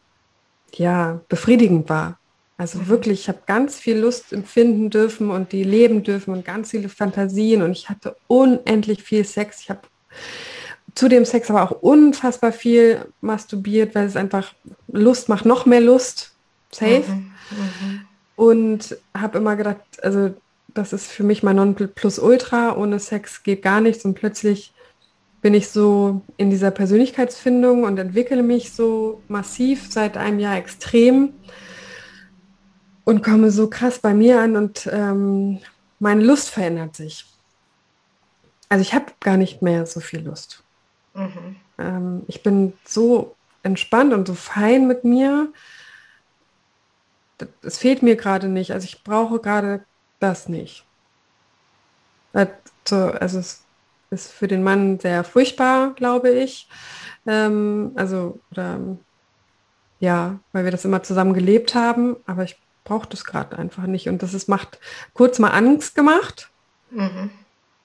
ja 0.74 1.20
befriedigend 1.28 1.88
war. 1.88 2.18
Also 2.57 2.78
mhm. 2.78 2.88
wirklich, 2.88 3.20
ich 3.22 3.28
habe 3.28 3.40
ganz 3.46 3.78
viel 3.78 3.98
Lust 3.98 4.32
empfinden 4.32 4.90
dürfen 4.90 5.30
und 5.30 5.50
die 5.52 5.64
leben 5.64 6.05
dürfen 6.05 6.32
und 6.32 6.44
ganz 6.44 6.70
viele 6.70 6.88
Fantasien 6.88 7.62
und 7.62 7.72
ich 7.72 7.88
hatte 7.88 8.16
unendlich 8.28 9.02
viel 9.02 9.24
Sex. 9.24 9.61
Ich 9.61 9.70
habe 9.70 9.80
zu 10.94 11.09
dem 11.09 11.24
Sex 11.24 11.50
aber 11.50 11.64
auch 11.64 11.82
unfassbar 11.82 12.52
viel 12.52 13.07
masturbiert, 13.20 13.96
weil 13.96 14.07
es 14.07 14.16
einfach 14.16 14.55
Lust 14.86 15.28
macht, 15.28 15.44
noch 15.44 15.66
mehr 15.66 15.80
Lust. 15.80 16.32
Safe. 16.70 17.05
Mhm. 17.09 17.32
Mhm. 17.50 18.00
Und 18.36 18.96
habe 19.16 19.38
immer 19.38 19.57
gedacht, 19.57 19.78
also 20.02 20.34
das 20.74 20.92
ist 20.92 21.06
für 21.06 21.22
mich 21.22 21.42
mein 21.42 21.56
Nonplusultra. 21.56 22.76
Ohne 22.76 22.98
Sex 22.98 23.42
geht 23.42 23.62
gar 23.62 23.80
nichts. 23.80 24.04
Und 24.04 24.14
plötzlich 24.14 24.74
bin 25.40 25.54
ich 25.54 25.68
so 25.68 26.22
in 26.36 26.50
dieser 26.50 26.70
Persönlichkeitsfindung 26.70 27.84
und 27.84 27.98
entwickle 27.98 28.42
mich 28.42 28.72
so 28.72 29.22
massiv 29.28 29.90
seit 29.90 30.16
einem 30.16 30.38
Jahr 30.38 30.56
extrem 30.56 31.34
und 33.04 33.22
komme 33.22 33.50
so 33.50 33.68
krass 33.68 33.98
bei 33.98 34.14
mir 34.14 34.40
an 34.40 34.56
und 34.56 34.88
ähm, 34.90 35.60
meine 35.98 36.24
Lust 36.24 36.50
verändert 36.50 36.96
sich. 36.96 37.26
Also 38.68 38.82
ich 38.82 38.94
habe 38.94 39.12
gar 39.20 39.36
nicht 39.36 39.62
mehr 39.62 39.86
so 39.86 40.00
viel 40.00 40.20
Lust. 40.20 40.64
Mhm. 41.14 41.56
Ähm, 41.78 42.22
ich 42.26 42.42
bin 42.42 42.72
so 42.84 43.36
entspannt 43.62 44.12
und 44.12 44.26
so 44.26 44.34
fein 44.34 44.86
mit 44.86 45.04
mir. 45.04 45.52
Es 47.62 47.78
fehlt 47.78 48.02
mir 48.02 48.16
gerade 48.16 48.48
nicht. 48.48 48.72
Also 48.72 48.86
ich 48.86 49.04
brauche 49.04 49.38
gerade 49.40 49.84
das 50.24 50.48
nicht. 50.48 50.84
Also 52.32 53.38
es 53.38 53.64
ist 54.10 54.32
für 54.32 54.48
den 54.48 54.62
Mann 54.62 54.98
sehr 54.98 55.24
furchtbar, 55.24 55.94
glaube 55.94 56.30
ich. 56.30 56.68
Ähm, 57.26 57.92
also, 57.94 58.40
oder, 58.50 58.78
ja, 60.00 60.38
weil 60.52 60.64
wir 60.64 60.72
das 60.72 60.84
immer 60.84 61.02
zusammen 61.02 61.32
gelebt 61.32 61.74
haben, 61.74 62.16
aber 62.26 62.44
ich 62.44 62.58
brauche 62.84 63.08
das 63.08 63.24
gerade 63.24 63.56
einfach 63.56 63.86
nicht. 63.86 64.08
Und 64.08 64.22
das 64.22 64.34
ist, 64.34 64.48
macht 64.48 64.78
kurz 65.14 65.38
mal 65.38 65.50
Angst 65.50 65.94
gemacht. 65.94 66.50
Mhm 66.90 67.30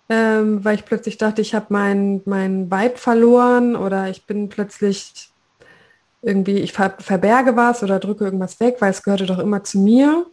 ähm, 0.10 0.66
weil 0.66 0.76
ich 0.76 0.86
plötzlich 0.86 1.18
dachte, 1.18 1.42
ich 1.42 1.54
habe 1.54 1.68
mein, 1.70 2.22
mein 2.26 2.70
Vibe 2.72 2.98
verloren 2.98 3.76
oder 3.76 4.10
ich 4.10 4.26
bin 4.26 4.50
plötzlich 4.50 5.30
irgendwie, 6.22 6.58
ich 6.58 6.74
ver 6.74 6.96
verberge 7.00 7.56
was 7.56 7.84
oder 7.84 8.00
drücke 8.00 8.26
irgendwas 8.26 8.60
weg, 8.60 8.78
weil 8.80 8.92
es 8.92 9.04
gehörte 9.04 9.28
doch 9.28 9.40
immer 9.40 9.64
zu 9.64 9.78
mir. 9.80 10.26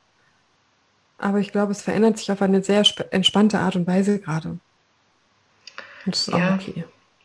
Aber 1.18 1.38
ich 1.38 1.52
glaube, 1.52 1.72
es 1.72 1.82
verändert 1.82 2.18
sich 2.18 2.30
auf 2.30 2.42
eine 2.42 2.62
sehr 2.62 2.84
entspannte 3.10 3.58
Art 3.58 3.76
und 3.76 3.86
Weise 3.86 4.18
gerade. 4.18 4.50
Und 4.50 6.14
das 6.14 6.28
ist 6.28 6.34
ja. 6.34 6.50
auch 6.50 6.54
okay. 6.54 6.84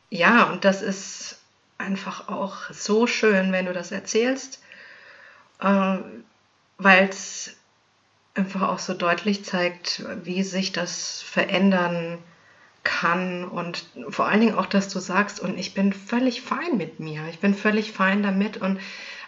Ja, 0.09 0.43
und 0.45 0.65
das 0.65 0.81
ist 0.81 1.39
einfach 1.77 2.27
auch 2.27 2.71
so 2.71 3.07
schön, 3.07 3.51
wenn 3.51 3.65
du 3.65 3.73
das 3.73 3.91
erzählst, 3.91 4.61
äh, 5.59 5.97
weil 6.77 7.09
es 7.09 7.55
einfach 8.33 8.61
auch 8.61 8.79
so 8.79 8.93
deutlich 8.93 9.43
zeigt, 9.45 10.03
wie 10.23 10.43
sich 10.43 10.71
das 10.71 11.21
verändern 11.21 12.19
kann 12.83 13.43
und 13.45 13.85
vor 14.09 14.25
allen 14.27 14.39
Dingen 14.39 14.55
auch, 14.55 14.65
dass 14.65 14.87
du 14.87 14.99
sagst, 14.99 15.39
und 15.39 15.57
ich 15.57 15.73
bin 15.73 15.93
völlig 15.93 16.41
fein 16.41 16.77
mit 16.77 16.99
mir, 16.99 17.21
ich 17.29 17.39
bin 17.39 17.53
völlig 17.53 17.91
fein 17.91 18.23
damit 18.23 18.57
und 18.57 18.79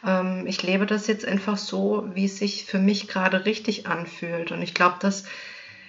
ähm, 0.05 0.45
ich 0.47 0.61
lebe 0.63 0.85
das 0.85 1.07
jetzt 1.07 1.25
einfach 1.25 1.57
so, 1.57 2.09
wie 2.13 2.25
es 2.25 2.37
sich 2.37 2.65
für 2.65 2.79
mich 2.79 3.07
gerade 3.07 3.45
richtig 3.45 3.87
anfühlt. 3.87 4.51
Und 4.51 4.61
ich 4.61 4.73
glaube, 4.73 4.95
dass 4.99 5.25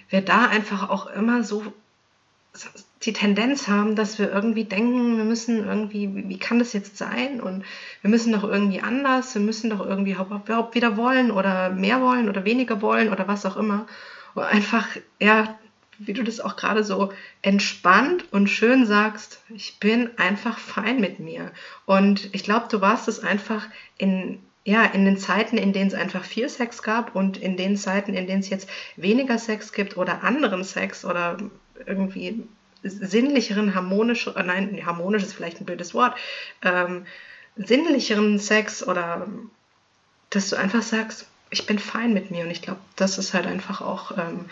wir 0.09 0.21
da 0.21 0.45
einfach 0.47 0.89
auch 0.89 1.07
immer 1.07 1.43
so 1.43 1.63
die 3.03 3.13
Tendenz 3.13 3.67
haben, 3.67 3.95
dass 3.95 4.17
wir 4.17 4.31
irgendwie 4.31 4.63
denken, 4.63 5.17
wir 5.17 5.25
müssen 5.25 5.65
irgendwie, 5.65 6.29
wie 6.29 6.39
kann 6.39 6.59
das 6.59 6.73
jetzt 6.73 6.97
sein? 6.97 7.41
Und 7.41 7.63
wir 8.01 8.09
müssen 8.09 8.31
doch 8.31 8.43
irgendwie 8.43 8.81
anders, 8.81 9.35
wir 9.35 9.41
müssen 9.41 9.69
doch 9.69 9.85
irgendwie 9.85 10.13
überhaupt 10.13 10.75
wieder 10.75 10.97
wollen 10.97 11.31
oder 11.31 11.69
mehr 11.69 12.01
wollen 12.01 12.29
oder 12.29 12.45
weniger 12.45 12.81
wollen 12.81 13.11
oder 13.11 13.27
was 13.27 13.45
auch 13.45 13.57
immer. 13.57 13.85
Und 14.33 14.43
einfach, 14.43 14.87
ja, 15.19 15.57
wie 15.99 16.13
du 16.13 16.23
das 16.23 16.39
auch 16.39 16.55
gerade 16.55 16.83
so 16.83 17.11
entspannt 17.41 18.25
und 18.31 18.47
schön 18.47 18.85
sagst, 18.85 19.41
ich 19.49 19.79
bin 19.79 20.09
einfach 20.17 20.57
fein 20.57 20.99
mit 20.99 21.19
mir. 21.19 21.51
Und 21.85 22.29
ich 22.33 22.43
glaube, 22.43 22.67
du 22.69 22.81
warst 22.81 23.07
es 23.07 23.19
einfach 23.19 23.67
in, 23.97 24.39
ja, 24.63 24.83
in 24.83 25.05
den 25.05 25.17
Zeiten, 25.17 25.57
in 25.57 25.73
denen 25.73 25.87
es 25.87 25.93
einfach 25.93 26.23
viel 26.23 26.49
Sex 26.49 26.83
gab 26.83 27.15
und 27.15 27.37
in 27.37 27.57
den 27.57 27.77
Zeiten, 27.77 28.13
in 28.13 28.27
denen 28.27 28.39
es 28.39 28.49
jetzt 28.49 28.69
weniger 28.95 29.37
Sex 29.37 29.71
gibt 29.71 29.97
oder 29.97 30.23
anderen 30.23 30.63
Sex 30.63 31.05
oder 31.05 31.37
irgendwie 31.85 32.43
sinnlicheren, 32.83 33.73
harmonischen, 33.73 34.35
äh, 34.35 34.43
nein, 34.43 34.85
harmonisch 34.85 35.23
ist 35.23 35.33
vielleicht 35.33 35.59
ein 35.59 35.65
blödes 35.65 35.93
Wort, 35.93 36.15
ähm, 36.61 37.05
sinnlicheren 37.55 38.37
Sex 38.37 38.85
oder 38.85 39.27
dass 40.29 40.49
du 40.49 40.57
einfach 40.57 40.81
sagst, 40.81 41.27
ich 41.49 41.65
bin 41.65 41.79
fein 41.79 42.13
mit 42.13 42.31
mir. 42.31 42.43
Und 42.43 42.51
ich 42.51 42.61
glaube, 42.61 42.81
das 42.95 43.17
ist 43.17 43.33
halt 43.33 43.47
einfach 43.47 43.81
auch 43.81 44.17
ähm, 44.17 44.45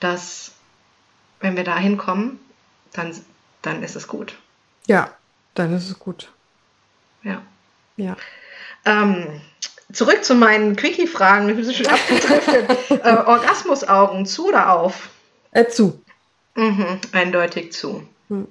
das, 0.00 0.52
wenn 1.40 1.56
wir 1.56 1.64
da 1.64 1.76
hinkommen, 1.76 2.40
dann, 2.92 3.14
dann 3.62 3.82
ist 3.82 3.96
es 3.96 4.08
gut. 4.08 4.36
Ja, 4.86 5.10
dann 5.54 5.72
ist 5.74 5.88
es 5.88 5.98
gut. 5.98 6.30
Ja. 7.22 7.42
Ja. 7.96 8.16
Ähm, 8.84 9.40
zurück 9.92 10.24
zu 10.24 10.34
meinen 10.34 10.76
Quickie-Fragen. 10.76 11.48
Ich 11.48 11.56
bin 11.56 11.64
so 11.64 11.72
schön 11.72 11.86
abgedriftet. 11.88 12.90
äh, 12.90 13.16
Orgasmusaugen, 13.26 14.26
zu 14.26 14.48
oder 14.48 14.72
auf? 14.72 15.10
Äh, 15.50 15.66
zu. 15.66 16.02
Mhm, 16.54 17.00
eindeutig 17.12 17.72
zu. 17.72 18.06
Hm. 18.28 18.48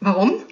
Warum? 0.00 0.42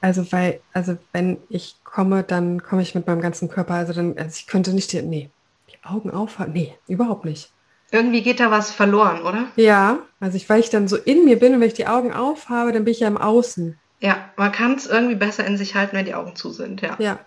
Also 0.00 0.30
weil, 0.32 0.60
also 0.72 0.96
wenn 1.12 1.38
ich 1.48 1.76
komme, 1.84 2.22
dann 2.22 2.62
komme 2.62 2.82
ich 2.82 2.94
mit 2.94 3.06
meinem 3.06 3.20
ganzen 3.20 3.48
Körper. 3.48 3.74
Also 3.74 3.92
dann, 3.92 4.16
also 4.16 4.30
ich 4.30 4.46
könnte 4.46 4.72
nicht, 4.72 4.92
die, 4.92 5.02
nee, 5.02 5.30
die 5.70 5.84
Augen 5.84 6.10
aufhalten. 6.10 6.52
Nee, 6.52 6.78
überhaupt 6.86 7.24
nicht. 7.24 7.50
Irgendwie 7.90 8.22
geht 8.22 8.40
da 8.40 8.50
was 8.50 8.70
verloren, 8.70 9.22
oder? 9.22 9.48
Ja, 9.56 9.98
also 10.20 10.36
ich, 10.36 10.48
weil 10.48 10.60
ich 10.60 10.70
dann 10.70 10.88
so 10.88 10.96
in 10.96 11.24
mir 11.24 11.38
bin 11.38 11.54
und 11.54 11.60
wenn 11.60 11.68
ich 11.68 11.74
die 11.74 11.86
Augen 11.86 12.12
aufhabe, 12.12 12.72
dann 12.72 12.84
bin 12.84 12.92
ich 12.92 13.00
ja 13.00 13.08
im 13.08 13.16
Außen. 13.16 13.78
Ja, 14.00 14.30
man 14.36 14.52
kann 14.52 14.74
es 14.74 14.86
irgendwie 14.86 15.14
besser 15.14 15.44
in 15.46 15.56
sich 15.56 15.74
halten, 15.74 15.96
wenn 15.96 16.04
die 16.04 16.14
Augen 16.14 16.36
zu 16.36 16.50
sind, 16.50 16.82
ja. 16.82 16.96
Ja. 16.98 17.18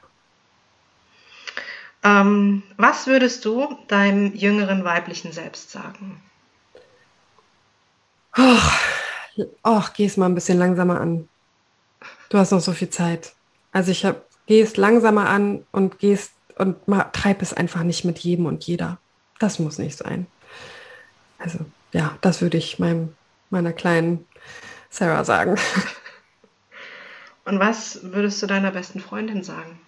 Ähm, 2.03 2.64
was 2.78 3.07
würdest 3.07 3.45
du 3.45 3.78
deinem 3.88 4.36
jüngeren 4.36 4.84
weiblichen 4.84 5.32
Selbst 5.32 5.72
sagen? 5.72 6.22
Ach, 8.34 8.80
oh, 9.64 9.84
geh 9.95 10.05
es 10.05 10.18
mal 10.18 10.28
ein 10.28 10.36
bisschen 10.36 10.57
langsamer 10.57 10.99
an. 10.99 11.28
Du 12.30 12.38
hast 12.38 12.51
noch 12.51 12.62
so 12.62 12.72
viel 12.72 12.89
Zeit. 12.89 13.34
Also 13.72 13.91
ich 13.91 14.05
habe, 14.05 14.22
geh 14.47 14.62
es 14.62 14.78
langsamer 14.78 15.30
an 15.30 15.66
und 15.72 15.99
gehst 15.99 16.32
und 16.57 16.88
mal, 16.88 17.05
treib 17.12 17.41
es 17.41 17.53
einfach 17.53 17.84
nicht 17.84 18.05
mit 18.05 18.20
jedem 18.20 18.45
und 18.45 18.64
jeder. 18.64 18.99
Das 19.39 19.59
muss 19.59 19.78
nicht 19.78 19.97
sein. 19.97 20.28
Also 21.42 21.66
ja, 21.92 22.18
das 22.22 22.42
würde 22.42 22.58
ich 22.58 22.80
meinem, 22.80 23.16
meiner 23.50 23.74
kleinen 23.74 24.26
Sarah 24.89 25.24
sagen. 25.24 25.58
Und 27.46 27.60
was 27.60 28.00
würdest 28.04 28.42
du 28.42 28.48
deiner 28.48 28.72
besten 28.72 29.00
Freundin 29.00 29.44
sagen? 29.44 29.80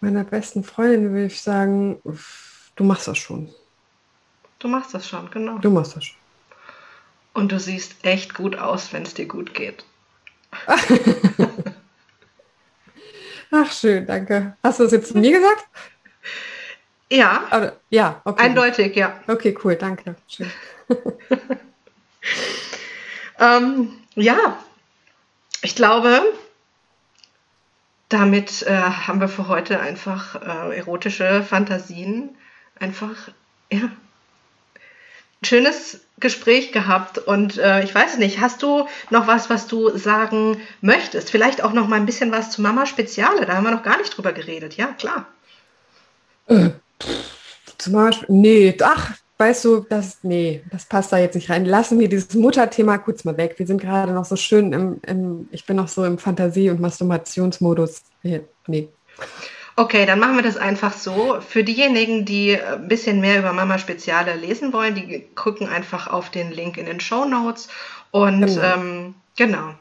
Meiner 0.00 0.24
besten 0.24 0.62
Freundin 0.62 1.12
würde 1.12 1.26
ich 1.26 1.40
sagen, 1.40 2.00
du 2.76 2.84
machst 2.84 3.08
das 3.08 3.16
schon. 3.18 3.48
Du 4.58 4.68
machst 4.68 4.92
das 4.94 5.08
schon, 5.08 5.30
genau. 5.30 5.58
Du 5.58 5.70
machst 5.70 5.96
das 5.96 6.04
schon. 6.04 6.18
Und 7.32 7.50
du 7.52 7.58
siehst 7.58 8.04
echt 8.04 8.34
gut 8.34 8.56
aus, 8.56 8.92
wenn 8.92 9.02
es 9.02 9.14
dir 9.14 9.26
gut 9.26 9.54
geht. 9.54 9.84
Ach 13.50 13.72
schön, 13.72 14.06
danke. 14.06 14.56
Hast 14.62 14.78
du 14.78 14.84
das 14.84 14.92
jetzt 14.92 15.08
zu 15.08 15.18
mir 15.18 15.32
gesagt? 15.32 15.66
Ja. 17.10 17.46
Aber, 17.50 17.76
ja, 17.90 18.20
okay. 18.24 18.44
Eindeutig, 18.44 18.96
ja. 18.96 19.20
Okay, 19.26 19.56
cool, 19.64 19.76
danke. 19.76 20.16
Schön. 20.28 20.50
ähm, 23.38 23.92
ja, 24.14 24.58
ich 25.62 25.74
glaube, 25.74 26.22
damit 28.08 28.62
äh, 28.62 28.72
haben 28.80 29.20
wir 29.20 29.28
für 29.28 29.48
heute 29.48 29.80
einfach 29.80 30.36
äh, 30.36 30.76
erotische 30.76 31.42
Fantasien 31.42 32.36
einfach, 32.78 33.28
ja, 33.70 33.90
schönes 35.42 36.00
Gespräch 36.18 36.72
gehabt 36.72 37.18
und 37.18 37.58
äh, 37.58 37.82
ich 37.82 37.94
weiß 37.94 38.16
nicht, 38.18 38.40
hast 38.40 38.62
du 38.62 38.88
noch 39.10 39.26
was, 39.26 39.50
was 39.50 39.66
du 39.66 39.96
sagen 39.96 40.60
möchtest? 40.80 41.30
Vielleicht 41.30 41.62
auch 41.62 41.72
noch 41.72 41.88
mal 41.88 41.96
ein 41.96 42.06
bisschen 42.06 42.32
was 42.32 42.50
zu 42.50 42.62
Mama 42.62 42.86
Speziale, 42.86 43.44
da 43.44 43.54
haben 43.54 43.64
wir 43.64 43.70
noch 43.70 43.82
gar 43.82 43.98
nicht 43.98 44.16
drüber 44.16 44.32
geredet. 44.32 44.76
Ja, 44.76 44.86
klar. 44.88 45.26
Zum 47.78 47.92
Beispiel, 47.92 48.26
nee, 48.28 48.76
ach, 48.82 49.12
weißt 49.38 49.64
du, 49.64 49.86
das, 49.88 50.18
nee, 50.22 50.62
das 50.70 50.86
passt 50.86 51.12
da 51.12 51.18
jetzt 51.18 51.34
nicht 51.34 51.50
rein. 51.50 51.64
Lassen 51.64 51.98
wir 51.98 52.08
dieses 52.08 52.34
Mutterthema 52.34 52.98
kurz 52.98 53.24
mal 53.24 53.36
weg. 53.36 53.54
Wir 53.58 53.66
sind 53.66 53.80
gerade 53.80 54.12
noch 54.12 54.24
so 54.24 54.36
schön 54.36 54.72
im, 54.72 55.00
im 55.06 55.48
ich 55.52 55.66
bin 55.66 55.76
noch 55.76 55.88
so 55.88 56.04
im 56.04 56.18
Fantasie- 56.18 56.70
und 56.70 56.80
Masturbationsmodus. 56.80 58.02
Nee. 58.22 58.88
Okay, 59.78 60.06
dann 60.06 60.18
machen 60.18 60.36
wir 60.36 60.42
das 60.42 60.56
einfach 60.56 60.94
so. 60.94 61.38
Für 61.46 61.62
diejenigen, 61.62 62.24
die 62.24 62.58
ein 62.58 62.88
bisschen 62.88 63.20
mehr 63.20 63.38
über 63.38 63.52
Mama 63.52 63.78
Speziale 63.78 64.34
lesen 64.34 64.72
wollen, 64.72 64.94
die 64.94 65.26
gucken 65.34 65.68
einfach 65.68 66.06
auf 66.06 66.30
den 66.30 66.50
Link 66.50 66.78
in 66.78 66.86
den 66.86 66.98
Show 66.98 67.26
Notes. 67.26 67.68
Und 68.10 68.46
genau. 68.46 68.62
Ähm, 68.62 69.14
genau. 69.36 69.74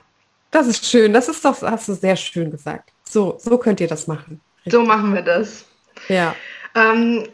Das 0.51 0.68
ist 0.68 0.86
schön. 0.86 1.13
Das 1.13 1.30
ist 1.30 1.45
doch, 1.45 1.61
hast 1.61 1.88
du 1.88 1.93
sehr 1.93 2.18
schön 2.18 2.51
gesagt. 2.51 2.91
So, 3.07 3.38
so 3.39 3.57
könnt 3.57 3.80
ihr 3.80 3.88
das 3.88 4.07
machen. 4.07 4.41
Richtig. 4.57 4.74
So 4.74 4.84
machen 4.84 5.13
wir 5.13 5.22
das. 5.22 5.63
Ja. 6.09 6.36
Ähm, 6.76 7.28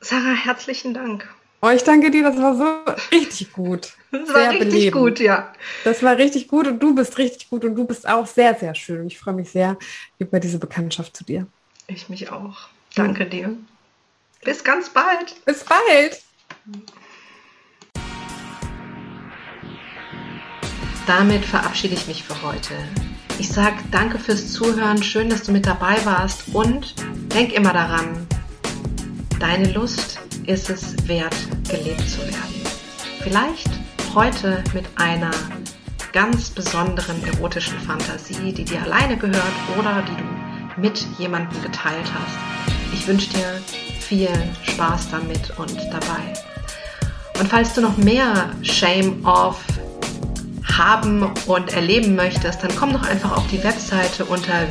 Sarah, 0.00 0.34
herzlichen 0.34 0.92
Dank. 0.94 1.26
Oh, 1.62 1.70
ich 1.70 1.82
danke 1.82 2.10
dir, 2.10 2.22
das 2.22 2.36
war 2.36 2.54
so 2.54 2.92
richtig 3.10 3.52
gut. 3.54 3.94
Das 4.12 4.28
war 4.28 4.34
sehr 4.34 4.50
richtig 4.50 4.68
belebend. 4.68 4.94
gut, 4.94 5.20
ja. 5.20 5.52
Das 5.82 6.02
war 6.02 6.18
richtig 6.18 6.46
gut 6.46 6.66
und 6.66 6.78
du 6.78 6.94
bist 6.94 7.16
richtig 7.16 7.48
gut 7.48 7.64
und 7.64 7.74
du 7.74 7.86
bist 7.86 8.06
auch 8.06 8.26
sehr, 8.26 8.54
sehr 8.54 8.74
schön. 8.74 9.06
Ich 9.06 9.18
freue 9.18 9.32
mich 9.32 9.50
sehr 9.50 9.78
über 10.18 10.38
diese 10.40 10.58
Bekanntschaft 10.58 11.16
zu 11.16 11.24
dir. 11.24 11.46
Ich 11.86 12.10
mich 12.10 12.30
auch. 12.30 12.68
Danke 12.94 13.24
dir. 13.24 13.56
Bis 14.44 14.62
ganz 14.62 14.90
bald. 14.90 15.42
Bis 15.46 15.64
bald. 15.64 16.22
Damit 21.06 21.44
verabschiede 21.46 21.94
ich 21.94 22.06
mich 22.06 22.22
für 22.24 22.42
heute. 22.42 22.74
Ich 23.38 23.48
sage 23.48 23.76
danke 23.90 24.18
fürs 24.18 24.52
Zuhören, 24.52 25.02
schön, 25.02 25.30
dass 25.30 25.44
du 25.44 25.52
mit 25.52 25.66
dabei 25.66 25.96
warst 26.04 26.54
und 26.54 26.94
denk 27.34 27.52
immer 27.52 27.72
daran, 27.72 28.26
deine 29.38 29.72
Lust 29.72 30.18
ist 30.46 30.70
es 30.70 30.96
wert, 31.08 31.36
gelebt 31.68 32.08
zu 32.08 32.18
werden. 32.20 32.62
Vielleicht 33.22 33.70
heute 34.14 34.62
mit 34.72 34.84
einer 34.96 35.30
ganz 36.12 36.50
besonderen 36.50 37.22
erotischen 37.24 37.78
Fantasie, 37.80 38.52
die 38.52 38.64
dir 38.64 38.82
alleine 38.82 39.16
gehört 39.16 39.54
oder 39.78 40.02
die 40.02 40.16
du 40.16 40.80
mit 40.80 41.06
jemandem 41.18 41.60
geteilt 41.62 42.10
hast. 42.12 42.38
Ich 42.92 43.06
wünsche 43.06 43.30
dir 43.30 43.60
viel 44.00 44.28
Spaß 44.62 45.10
damit 45.10 45.50
und 45.58 45.76
dabei. 45.90 46.34
Und 47.40 47.48
falls 47.48 47.74
du 47.74 47.80
noch 47.80 47.96
mehr 47.96 48.50
Shame 48.62 49.24
Off 49.24 49.60
haben 50.78 51.32
und 51.46 51.72
erleben 51.72 52.14
möchtest, 52.14 52.62
dann 52.62 52.74
komm 52.76 52.92
doch 52.92 53.06
einfach 53.08 53.36
auf 53.36 53.46
die 53.48 53.62
Webseite 53.62 54.24
unter 54.24 54.70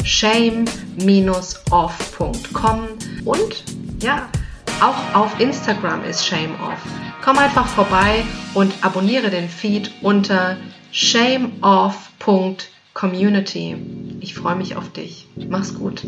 www.shame-off.com 0.00 2.88
und 3.24 3.64
ja, 4.02 4.28
auch 4.80 5.14
auf 5.14 5.38
Instagram 5.40 6.04
ist 6.04 6.26
Shame 6.26 6.54
Off. 6.60 6.82
Komm 7.22 7.38
einfach 7.38 7.68
vorbei 7.68 8.24
und 8.54 8.74
abonniere 8.82 9.30
den 9.30 9.48
Feed 9.48 9.92
unter 10.02 10.56
shameoff.community. 10.90 13.76
Ich 14.20 14.34
freue 14.34 14.56
mich 14.56 14.74
auf 14.76 14.92
dich. 14.92 15.28
Mach's 15.48 15.72
gut. 15.74 16.04